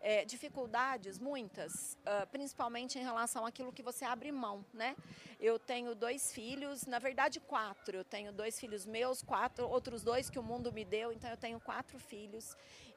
é, 0.00 0.24
dificuldades, 0.24 1.18
muitas, 1.18 1.96
uh, 2.02 2.26
principalmente 2.28 2.98
em 2.98 3.02
relação 3.02 3.46
àquilo 3.46 3.72
que 3.72 3.82
você 3.82 4.04
abre 4.04 4.30
mão, 4.30 4.64
né? 4.72 4.96
Eu 5.40 5.58
tenho 5.58 5.94
dois 5.94 6.32
filhos, 6.32 6.86
na 6.86 6.98
verdade 6.98 7.40
quatro. 7.40 7.96
Eu 7.96 8.04
tenho 8.04 8.32
dois 8.32 8.58
filhos 8.58 8.86
meus, 8.86 9.22
quatro, 9.22 9.68
outros 9.68 10.02
dois 10.02 10.30
que 10.30 10.38
o 10.38 10.42
mundo 10.42 10.72
me 10.72 10.84
deu, 10.84 11.12
então 11.12 11.30
eu 11.30 11.36
tenho 11.36 11.60
quatro 11.60 11.98
filhos. 11.98 12.56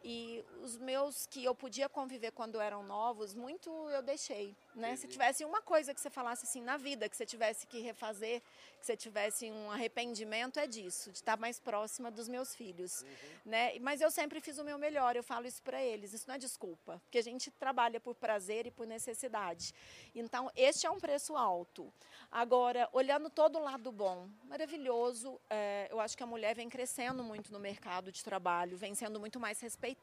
E 0.10 0.42
os 0.64 0.78
meus 0.78 1.26
que 1.26 1.44
eu 1.44 1.54
podia 1.54 1.90
conviver 1.90 2.32
quando 2.32 2.62
eram 2.62 2.82
novos, 2.82 3.34
muito 3.34 3.70
eu 3.90 4.02
deixei, 4.02 4.56
né? 4.74 4.96
Se 4.96 5.06
tivesse 5.06 5.44
uma 5.44 5.62
coisa 5.62 5.94
que 5.94 6.00
você 6.00 6.10
falasse 6.10 6.46
assim 6.46 6.62
na 6.62 6.78
vida, 6.78 7.10
que 7.10 7.18
você 7.18 7.26
tivesse 7.26 7.68
que 7.68 7.82
refazer, 7.82 8.42
que 8.80 8.86
você 8.86 8.96
tivesse 8.96 9.52
um 9.52 9.70
arrependimento, 9.70 10.62
é 10.62 10.66
disso, 10.66 11.12
de 11.12 11.18
estar 11.18 11.36
mais 11.36 11.60
próxima 11.60 12.10
dos 12.10 12.30
meus 12.30 12.56
filhos, 12.56 13.02
uhum. 13.02 13.08
né? 13.48 13.78
Mas 13.80 14.00
eu 14.00 14.10
sempre 14.10 14.40
fiz 14.40 14.58
o 14.58 14.64
meu 14.64 14.78
melhor, 14.78 15.18
eu 15.18 15.24
falo 15.24 15.46
isso 15.46 15.62
para 15.62 15.84
eles, 15.84 16.14
isso 16.14 16.24
não 16.26 16.36
é 16.36 16.38
desculpa, 16.38 17.02
porque 17.04 17.18
a 17.18 17.24
gente 17.24 17.52
trabalha 17.52 18.00
por 18.00 18.16
prazer 18.16 18.66
e 18.66 18.72
por 18.72 18.88
necessidade. 18.88 19.74
Então, 20.16 20.50
este 20.56 20.88
é 20.88 20.90
um 20.90 21.02
preço 21.02 21.36
alto. 21.36 21.94
Agora, 22.32 22.88
olhando 22.94 23.30
todo 23.30 23.58
o 23.58 23.62
lado 23.62 23.92
bom, 23.92 24.30
maravilhoso, 24.46 25.38
é, 25.50 25.90
eu 25.92 26.00
acho 26.00 26.16
que 26.16 26.24
a 26.24 26.28
mulher 26.28 26.56
vem 26.56 26.70
crescendo 26.70 27.26
muito 27.26 27.52
no 27.52 27.60
mercado 27.60 28.10
de 28.10 28.24
trabalho, 28.24 28.78
vem 28.78 28.96
sendo 28.96 29.20
muito 29.20 29.38
mais 29.38 29.60
respeitada. 29.60 29.97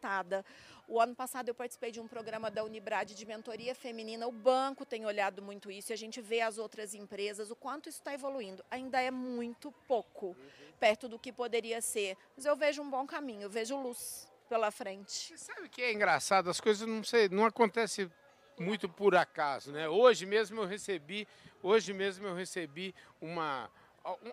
O 0.86 1.00
ano 1.00 1.14
passado 1.14 1.48
eu 1.48 1.54
participei 1.54 1.90
de 1.90 2.00
um 2.00 2.06
programa 2.06 2.50
da 2.50 2.62
Unibrad 2.62 3.10
de 3.10 3.26
mentoria 3.26 3.74
feminina, 3.74 4.26
o 4.26 4.32
banco 4.32 4.84
tem 4.84 5.06
olhado 5.06 5.40
muito 5.40 5.70
isso 5.70 5.92
e 5.92 5.94
a 5.94 5.96
gente 5.96 6.20
vê 6.20 6.40
as 6.42 6.58
outras 6.58 6.94
empresas, 6.94 7.50
o 7.50 7.56
quanto 7.56 7.88
isso 7.88 7.98
está 7.98 8.12
evoluindo. 8.12 8.62
Ainda 8.70 9.00
é 9.00 9.10
muito 9.10 9.72
pouco, 9.88 10.26
uhum. 10.26 10.72
perto 10.78 11.08
do 11.08 11.18
que 11.18 11.32
poderia 11.32 11.80
ser, 11.80 12.16
mas 12.36 12.44
eu 12.44 12.54
vejo 12.54 12.82
um 12.82 12.90
bom 12.90 13.06
caminho, 13.06 13.42
eu 13.42 13.50
vejo 13.50 13.80
luz 13.80 14.28
pela 14.48 14.70
frente. 14.70 15.36
Você 15.36 15.38
sabe 15.38 15.68
que 15.68 15.82
é 15.82 15.92
engraçado, 15.92 16.50
as 16.50 16.60
coisas 16.60 16.86
não, 16.86 17.02
sei, 17.02 17.28
não 17.30 17.46
acontecem 17.46 18.10
muito 18.58 18.88
por 18.88 19.16
acaso, 19.16 19.72
né? 19.72 19.88
Hoje 19.88 20.26
mesmo 20.26 20.60
eu 20.60 20.66
recebi, 20.66 21.26
hoje 21.62 21.92
mesmo 21.92 22.26
eu 22.26 22.34
recebi 22.34 22.94
uma 23.20 23.70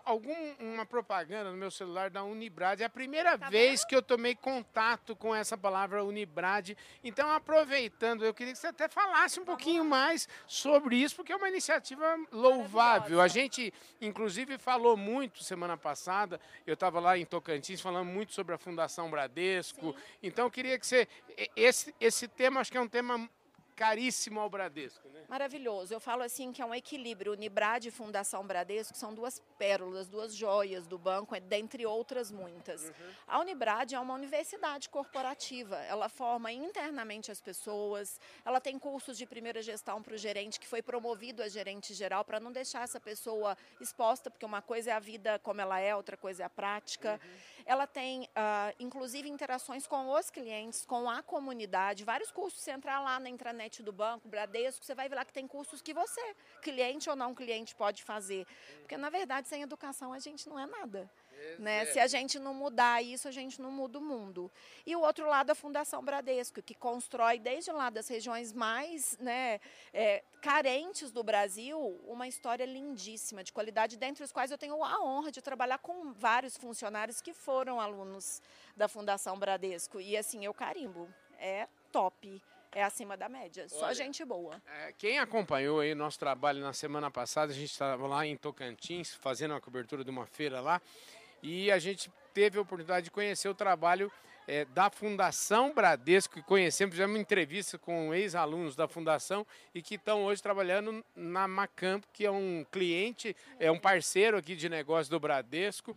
algum 0.04 0.34
uma 0.60 0.84
propaganda 0.84 1.50
no 1.50 1.56
meu 1.56 1.70
celular 1.70 2.10
da 2.10 2.22
Unibrad. 2.22 2.80
É 2.80 2.84
a 2.84 2.90
primeira 2.90 3.38
tá 3.38 3.48
vez 3.48 3.80
vendo? 3.80 3.88
que 3.88 3.96
eu 3.96 4.02
tomei 4.02 4.34
contato 4.34 5.16
com 5.16 5.34
essa 5.34 5.56
palavra 5.56 6.04
Unibrad. 6.04 6.76
Então, 7.02 7.30
aproveitando, 7.30 8.24
eu 8.24 8.34
queria 8.34 8.52
que 8.52 8.58
você 8.58 8.66
até 8.66 8.86
falasse 8.86 9.40
um 9.40 9.44
tá 9.44 9.52
pouquinho 9.52 9.84
mais 9.84 10.28
sobre 10.46 10.96
isso, 10.96 11.16
porque 11.16 11.32
é 11.32 11.36
uma 11.36 11.48
iniciativa 11.48 12.18
louvável. 12.30 13.20
A 13.20 13.28
gente, 13.28 13.72
inclusive, 14.00 14.58
falou 14.58 14.96
muito 14.96 15.42
semana 15.42 15.76
passada. 15.76 16.38
Eu 16.66 16.74
estava 16.74 17.00
lá 17.00 17.16
em 17.16 17.24
Tocantins 17.24 17.80
falando 17.80 18.08
muito 18.08 18.34
sobre 18.34 18.54
a 18.54 18.58
Fundação 18.58 19.10
Bradesco. 19.10 19.92
Sim. 19.92 19.98
Então, 20.22 20.44
eu 20.46 20.50
queria 20.50 20.78
que 20.78 20.86
você. 20.86 21.08
Esse, 21.56 21.94
esse 21.98 22.28
tema, 22.28 22.60
acho 22.60 22.70
que 22.70 22.76
é 22.76 22.80
um 22.80 22.88
tema 22.88 23.28
caríssimo 23.74 24.40
ao 24.40 24.48
Bradesco, 24.48 25.08
né? 25.08 25.24
Maravilhoso. 25.28 25.94
Eu 25.94 26.00
falo 26.00 26.22
assim 26.22 26.52
que 26.52 26.60
é 26.60 26.66
um 26.66 26.74
equilíbrio. 26.74 27.32
Unibrad 27.32 27.86
e 27.86 27.90
Fundação 27.90 28.46
Bradesco 28.46 28.96
são 28.96 29.14
duas 29.14 29.40
pérolas, 29.58 30.08
duas 30.08 30.34
joias 30.34 30.86
do 30.86 30.98
banco, 30.98 31.38
dentre 31.40 31.86
outras 31.86 32.30
muitas. 32.30 32.84
Uhum. 32.84 33.12
A 33.26 33.40
Unibrad 33.40 33.92
é 33.92 33.98
uma 34.00 34.14
universidade 34.14 34.88
corporativa. 34.88 35.76
Ela 35.84 36.08
forma 36.08 36.52
internamente 36.52 37.30
as 37.30 37.40
pessoas. 37.40 38.20
Ela 38.44 38.60
tem 38.60 38.78
cursos 38.78 39.16
de 39.16 39.26
primeira 39.26 39.62
gestão 39.62 40.02
para 40.02 40.14
o 40.14 40.18
gerente, 40.18 40.60
que 40.60 40.66
foi 40.66 40.82
promovido 40.82 41.42
a 41.42 41.48
gerente 41.48 41.94
geral, 41.94 42.24
para 42.24 42.38
não 42.38 42.52
deixar 42.52 42.82
essa 42.82 43.00
pessoa 43.00 43.56
exposta, 43.80 44.30
porque 44.30 44.44
uma 44.44 44.62
coisa 44.62 44.90
é 44.90 44.94
a 44.94 44.98
vida 44.98 45.38
como 45.38 45.60
ela 45.60 45.80
é, 45.80 45.94
outra 45.94 46.16
coisa 46.16 46.42
é 46.42 46.46
a 46.46 46.50
prática. 46.50 47.20
Uhum. 47.22 47.51
Ela 47.66 47.86
tem, 47.86 48.22
uh, 48.24 48.74
inclusive, 48.78 49.28
interações 49.28 49.86
com 49.86 50.10
os 50.10 50.30
clientes, 50.30 50.84
com 50.84 51.08
a 51.08 51.22
comunidade, 51.22 52.04
vários 52.04 52.30
cursos. 52.30 52.60
Você 52.60 52.70
entrar 52.70 53.00
lá 53.00 53.18
na 53.18 53.28
intranet 53.28 53.82
do 53.82 53.92
banco, 53.92 54.28
Bradesco, 54.28 54.84
você 54.84 54.94
vai 54.94 55.08
ver 55.08 55.16
lá 55.16 55.24
que 55.24 55.32
tem 55.32 55.46
cursos 55.46 55.80
que 55.80 55.94
você, 55.94 56.34
cliente 56.62 57.08
ou 57.08 57.16
não 57.16 57.34
cliente, 57.34 57.74
pode 57.74 58.02
fazer. 58.02 58.46
Porque, 58.80 58.96
na 58.96 59.10
verdade, 59.10 59.48
sem 59.48 59.62
educação 59.62 60.12
a 60.12 60.18
gente 60.18 60.48
não 60.48 60.58
é 60.58 60.66
nada. 60.66 61.10
Né? 61.58 61.84
Se 61.86 61.98
a 61.98 62.06
gente 62.06 62.38
não 62.38 62.54
mudar 62.54 63.02
isso, 63.02 63.28
a 63.28 63.30
gente 63.30 63.60
não 63.60 63.70
muda 63.70 63.98
o 63.98 64.02
mundo. 64.02 64.50
E 64.86 64.94
o 64.96 65.00
outro 65.00 65.26
lado, 65.26 65.50
a 65.50 65.54
Fundação 65.54 66.02
Bradesco, 66.04 66.62
que 66.62 66.74
constrói 66.74 67.38
desde 67.38 67.70
lá 67.72 67.90
das 67.90 68.08
regiões 68.08 68.52
mais 68.52 69.16
né, 69.18 69.60
é, 69.92 70.22
carentes 70.40 71.10
do 71.10 71.22
Brasil 71.22 71.78
uma 72.06 72.26
história 72.26 72.64
lindíssima, 72.64 73.44
de 73.44 73.52
qualidade, 73.52 73.96
dentre 73.96 74.24
os 74.24 74.32
quais 74.32 74.50
eu 74.50 74.58
tenho 74.58 74.82
a 74.82 75.02
honra 75.02 75.30
de 75.30 75.40
trabalhar 75.40 75.78
com 75.78 76.12
vários 76.12 76.56
funcionários 76.56 77.20
que 77.20 77.32
foram 77.32 77.80
alunos 77.80 78.40
da 78.76 78.88
Fundação 78.88 79.38
Bradesco. 79.38 80.00
E 80.00 80.16
assim, 80.16 80.44
eu 80.44 80.54
carimbo. 80.54 81.08
É 81.38 81.68
top 81.90 82.40
é 82.72 82.82
acima 82.82 83.16
da 83.16 83.28
média. 83.28 83.66
Olha, 83.70 83.80
Só 83.80 83.92
gente 83.92 84.24
boa. 84.24 84.60
É, 84.66 84.92
quem 84.92 85.18
acompanhou 85.18 85.80
aí 85.80 85.94
nosso 85.94 86.18
trabalho 86.18 86.60
na 86.60 86.72
semana 86.72 87.10
passada, 87.10 87.52
a 87.52 87.54
gente 87.54 87.70
estava 87.70 88.06
lá 88.06 88.26
em 88.26 88.36
Tocantins, 88.36 89.14
fazendo 89.14 89.54
a 89.54 89.60
cobertura 89.60 90.02
de 90.02 90.10
uma 90.10 90.26
feira 90.26 90.60
lá 90.60 90.80
e 91.42 91.70
a 91.70 91.78
gente 91.78 92.10
teve 92.32 92.58
a 92.58 92.62
oportunidade 92.62 93.04
de 93.04 93.10
conhecer 93.10 93.48
o 93.48 93.54
trabalho 93.54 94.10
é, 94.46 94.64
da 94.66 94.90
Fundação 94.90 95.72
Bradesco, 95.72 96.34
que 96.34 96.42
conhecemos, 96.42 96.94
fizemos 96.94 97.14
uma 97.14 97.20
entrevista 97.20 97.78
com 97.78 98.14
ex-alunos 98.14 98.74
da 98.74 98.88
Fundação 98.88 99.46
e 99.74 99.80
que 99.80 99.94
estão 99.94 100.24
hoje 100.24 100.42
trabalhando 100.42 101.04
na 101.14 101.46
Macamp, 101.46 102.04
que 102.12 102.24
é 102.24 102.30
um 102.30 102.64
cliente, 102.70 103.36
é 103.58 103.70
um 103.70 103.78
parceiro 103.78 104.36
aqui 104.36 104.56
de 104.56 104.68
negócio 104.68 105.10
do 105.10 105.20
Bradesco. 105.20 105.96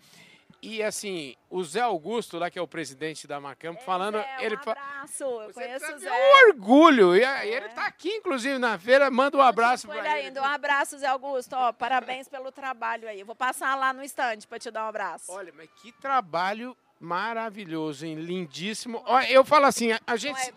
E 0.65 0.81
assim, 0.81 1.35
o 1.47 1.63
Zé 1.63 1.81
Augusto, 1.81 2.39
lá 2.39 2.49
que 2.49 2.57
é 2.57 2.61
o 2.61 2.67
presidente 2.67 3.27
da 3.27 3.39
Macamp, 3.39 3.79
falando. 3.83 4.15
Zé, 4.17 4.37
um 4.37 4.41
ele 4.41 4.55
abraço, 4.55 5.23
eu 5.23 5.53
conheço 5.53 5.93
o 5.93 5.99
Zé. 5.99 6.09
Um 6.11 6.47
orgulho. 6.47 7.15
E 7.15 7.23
é. 7.23 7.47
ele 7.47 7.67
está 7.67 7.85
aqui, 7.85 8.09
inclusive, 8.09 8.57
na 8.57 8.75
feira. 8.79 9.11
Manda 9.11 9.37
um 9.37 9.41
abraço 9.41 9.87
para 9.87 9.99
ele. 9.99 10.07
Ainda. 10.07 10.41
Um 10.41 10.45
abraço, 10.45 10.97
Zé 10.97 11.05
Augusto. 11.05 11.53
Ó, 11.55 11.71
parabéns 11.71 12.27
pelo 12.27 12.51
trabalho 12.51 13.07
aí. 13.07 13.21
vou 13.21 13.35
passar 13.35 13.75
lá 13.75 13.93
no 13.93 14.03
estande 14.03 14.47
para 14.47 14.57
te 14.57 14.71
dar 14.71 14.85
um 14.85 14.89
abraço. 14.89 15.31
Olha, 15.31 15.53
mas 15.55 15.69
que 15.81 15.91
trabalho 15.91 16.75
maravilhoso, 16.99 18.03
hein? 18.03 18.15
lindíssimo. 18.15 19.03
Olha, 19.05 19.29
eu 19.29 19.45
falo 19.45 19.65
assim, 19.65 19.91
a, 19.91 19.99
a 20.07 20.15
gente, 20.15 20.39
é 20.39 20.53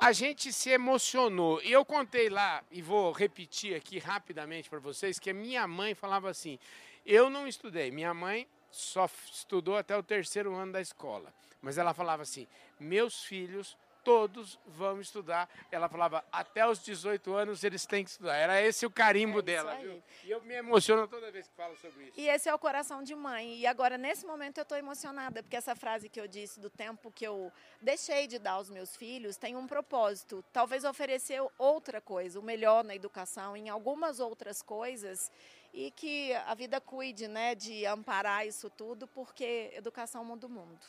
a 0.00 0.10
gente 0.10 0.52
se 0.52 0.70
emocionou. 0.70 1.62
E 1.62 1.70
eu 1.70 1.84
contei 1.84 2.28
lá, 2.28 2.64
e 2.68 2.82
vou 2.82 3.12
repetir 3.12 3.76
aqui 3.76 4.00
rapidamente 4.00 4.68
para 4.68 4.80
vocês, 4.80 5.20
que 5.20 5.30
a 5.30 5.34
minha 5.34 5.68
mãe 5.68 5.94
falava 5.94 6.28
assim: 6.28 6.58
eu 7.06 7.30
não 7.30 7.46
estudei. 7.46 7.92
Minha 7.92 8.12
mãe 8.12 8.48
só 8.72 9.08
estudou 9.30 9.76
até 9.76 9.96
o 9.96 10.02
terceiro 10.02 10.54
ano 10.54 10.72
da 10.72 10.80
escola. 10.80 11.32
Mas 11.60 11.78
ela 11.78 11.94
falava 11.94 12.22
assim: 12.22 12.48
meus 12.80 13.22
filhos 13.22 13.76
todos 14.04 14.58
vão 14.66 15.00
estudar. 15.00 15.48
Ela 15.70 15.88
falava, 15.88 16.24
até 16.30 16.66
os 16.66 16.82
18 16.82 17.32
anos 17.34 17.64
eles 17.64 17.86
têm 17.86 18.04
que 18.04 18.10
estudar. 18.10 18.36
Era 18.36 18.60
esse 18.60 18.84
o 18.84 18.90
carimbo 18.90 19.38
é 19.38 19.42
dela, 19.42 19.74
viu? 19.76 20.02
E 20.24 20.30
eu 20.30 20.42
me 20.42 20.54
emociono 20.54 21.06
toda 21.08 21.30
vez 21.30 21.48
que 21.48 21.54
falo 21.54 21.76
sobre 21.76 22.04
isso. 22.04 22.12
E 22.16 22.28
esse 22.28 22.48
é 22.48 22.54
o 22.54 22.58
coração 22.58 23.02
de 23.02 23.14
mãe. 23.14 23.58
E 23.58 23.66
agora, 23.66 23.96
nesse 23.96 24.26
momento, 24.26 24.58
eu 24.58 24.62
estou 24.62 24.76
emocionada, 24.76 25.42
porque 25.42 25.56
essa 25.56 25.74
frase 25.74 26.08
que 26.08 26.20
eu 26.20 26.28
disse 26.28 26.60
do 26.60 26.70
tempo 26.70 27.10
que 27.10 27.26
eu 27.26 27.52
deixei 27.80 28.26
de 28.26 28.38
dar 28.38 28.52
aos 28.52 28.68
meus 28.68 28.96
filhos 28.96 29.36
tem 29.36 29.56
um 29.56 29.66
propósito. 29.66 30.44
Talvez 30.52 30.84
oferecer 30.84 31.40
outra 31.58 32.00
coisa, 32.00 32.38
o 32.38 32.42
melhor 32.42 32.84
na 32.84 32.94
educação, 32.94 33.56
em 33.56 33.68
algumas 33.68 34.20
outras 34.20 34.62
coisas 34.62 35.30
e 35.72 35.90
que 35.90 36.34
a 36.34 36.54
vida 36.54 36.80
cuide 36.80 37.26
né, 37.28 37.54
de 37.54 37.86
amparar 37.86 38.46
isso 38.46 38.68
tudo, 38.70 39.06
porque 39.06 39.70
educação 39.74 40.24
muda 40.24 40.46
o 40.46 40.50
mundo. 40.50 40.80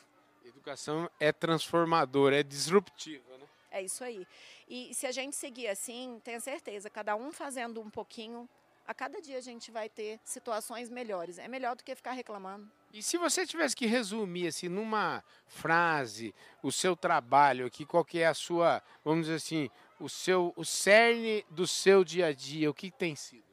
Educação 0.43 1.10
é 1.19 1.32
transformadora, 1.32 2.39
é 2.39 2.43
disruptiva. 2.43 3.38
Né? 3.38 3.46
É 3.72 3.82
isso 3.82 4.04
aí. 4.04 4.28
E 4.67 4.93
se 4.93 5.08
a 5.08 5.12
gente 5.12 5.36
seguir 5.36 5.67
assim, 5.67 6.19
tenha 6.24 6.39
certeza, 6.39 6.89
cada 6.89 7.15
um 7.15 7.32
fazendo 7.32 7.80
um 7.80 7.89
pouquinho, 7.89 8.48
a 8.86 8.93
cada 8.93 9.22
dia 9.22 9.38
a 9.38 9.41
gente 9.41 9.72
vai 9.72 9.88
ter 9.88 10.19
situações 10.24 10.89
melhores. 10.89 11.38
É 11.38 11.48
melhor 11.48 11.76
do 11.76 11.84
que 11.84 11.96
ficar 11.96 12.12
reclamando. 12.12 12.69
E 12.93 13.02
se 13.02 13.17
você 13.17 13.48
tivesse 13.48 13.76
que 13.76 13.86
resumir 13.86 14.48
assim 14.48 14.67
numa 14.67 15.24
frase 15.48 16.36
o 16.62 16.72
seu 16.72 16.96
trabalho 16.96 17.65
aqui, 17.65 17.86
qual 17.86 18.04
que 18.04 18.19
é 18.19 18.28
a 18.28 18.34
sua, 18.34 18.84
vamos 19.04 19.26
dizer 19.26 19.38
assim, 19.38 19.69
o 20.00 20.10
seu 20.10 20.54
o 20.58 20.65
cerne 20.65 21.46
do 21.50 21.65
seu 21.65 22.04
dia 22.04 22.28
a 22.28 22.34
dia, 22.34 22.69
o 22.69 22.74
que 22.74 22.91
tem 22.91 23.15
sido? 23.15 23.53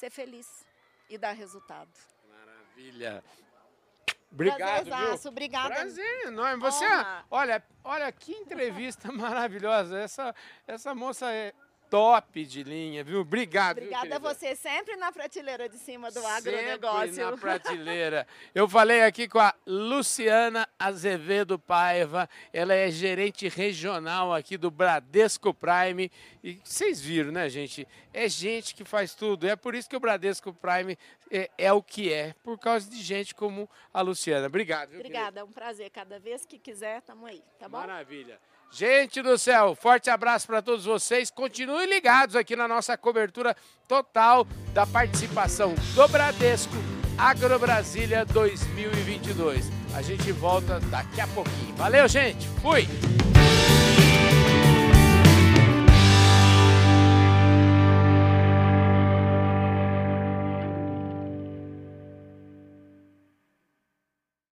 Ser 0.00 0.08
feliz 0.08 0.64
e 1.10 1.18
dar 1.18 1.32
resultado. 1.32 1.90
Maravilha. 2.26 3.22
Obrigado, 4.32 4.86
Prazerzaço, 4.86 5.22
viu? 5.24 5.30
Obrigada. 5.30 5.74
Prazer 5.74 6.26
enorme. 6.26 6.58
Você, 6.62 6.86
olha, 7.30 7.62
olha 7.84 8.10
que 8.10 8.32
entrevista 8.32 9.12
maravilhosa. 9.12 9.98
Essa, 9.98 10.34
essa 10.66 10.94
moça 10.94 11.30
é 11.30 11.52
top 11.90 12.44
de 12.46 12.62
linha, 12.62 13.02
viu? 13.02 13.20
Obrigado. 13.20 13.76
viu, 13.76 13.84
Obrigada 13.86 14.06
a 14.16 14.20
querida? 14.20 14.34
você, 14.34 14.54
sempre 14.54 14.96
na 14.96 15.10
prateleira 15.10 15.68
de 15.68 15.76
cima 15.76 16.08
do 16.10 16.20
Sempre 16.20 16.54
agronegócio. 16.54 17.30
na 17.30 17.36
prateleira. 17.36 18.26
Eu 18.54 18.68
falei 18.68 19.02
aqui 19.02 19.28
com 19.28 19.40
a 19.40 19.52
Luciana 19.66 20.68
Azevedo 20.78 21.58
Paiva, 21.58 22.30
ela 22.52 22.72
é 22.72 22.88
gerente 22.90 23.48
regional 23.48 24.32
aqui 24.32 24.56
do 24.56 24.70
Bradesco 24.70 25.52
Prime. 25.52 26.10
E 26.42 26.60
vocês 26.64 27.00
viram, 27.00 27.32
né, 27.32 27.48
gente? 27.48 27.86
É 28.14 28.28
gente 28.28 28.74
que 28.74 28.84
faz 28.84 29.14
tudo. 29.14 29.46
É 29.46 29.56
por 29.56 29.74
isso 29.74 29.90
que 29.90 29.96
o 29.96 30.00
Bradesco 30.00 30.54
Prime 30.54 30.96
é, 31.30 31.50
é 31.58 31.72
o 31.72 31.82
que 31.82 32.12
é, 32.12 32.34
por 32.44 32.56
causa 32.58 32.88
de 32.88 33.02
gente 33.02 33.34
como 33.34 33.68
a 33.92 34.00
Luciana. 34.00 34.46
Obrigado. 34.46 34.90
Viu? 34.90 35.00
Obrigada, 35.00 35.40
é 35.40 35.44
um 35.44 35.52
prazer. 35.52 35.90
Cada 35.90 36.20
vez 36.20 36.46
que 36.46 36.58
quiser, 36.58 36.98
estamos 36.98 37.28
aí, 37.28 37.42
tá 37.58 37.68
bom? 37.68 37.78
Maravilha. 37.78 38.38
Gente 38.72 39.20
do 39.20 39.36
céu, 39.36 39.74
forte 39.74 40.08
abraço 40.08 40.46
para 40.46 40.62
todos 40.62 40.84
vocês. 40.84 41.28
Continuem 41.30 41.88
ligados 41.88 42.36
aqui 42.36 42.54
na 42.54 42.68
nossa 42.68 42.96
cobertura 42.96 43.56
total 43.88 44.46
da 44.72 44.86
participação 44.86 45.74
do 45.94 46.08
Bradesco 46.08 46.72
Agro 47.18 47.58
Brasília 47.58 48.24
2022. 48.24 49.66
A 49.94 50.02
gente 50.02 50.30
volta 50.30 50.78
daqui 50.80 51.20
a 51.20 51.26
pouquinho. 51.26 51.74
Valeu, 51.74 52.06
gente. 52.06 52.46
Fui. 52.62 52.86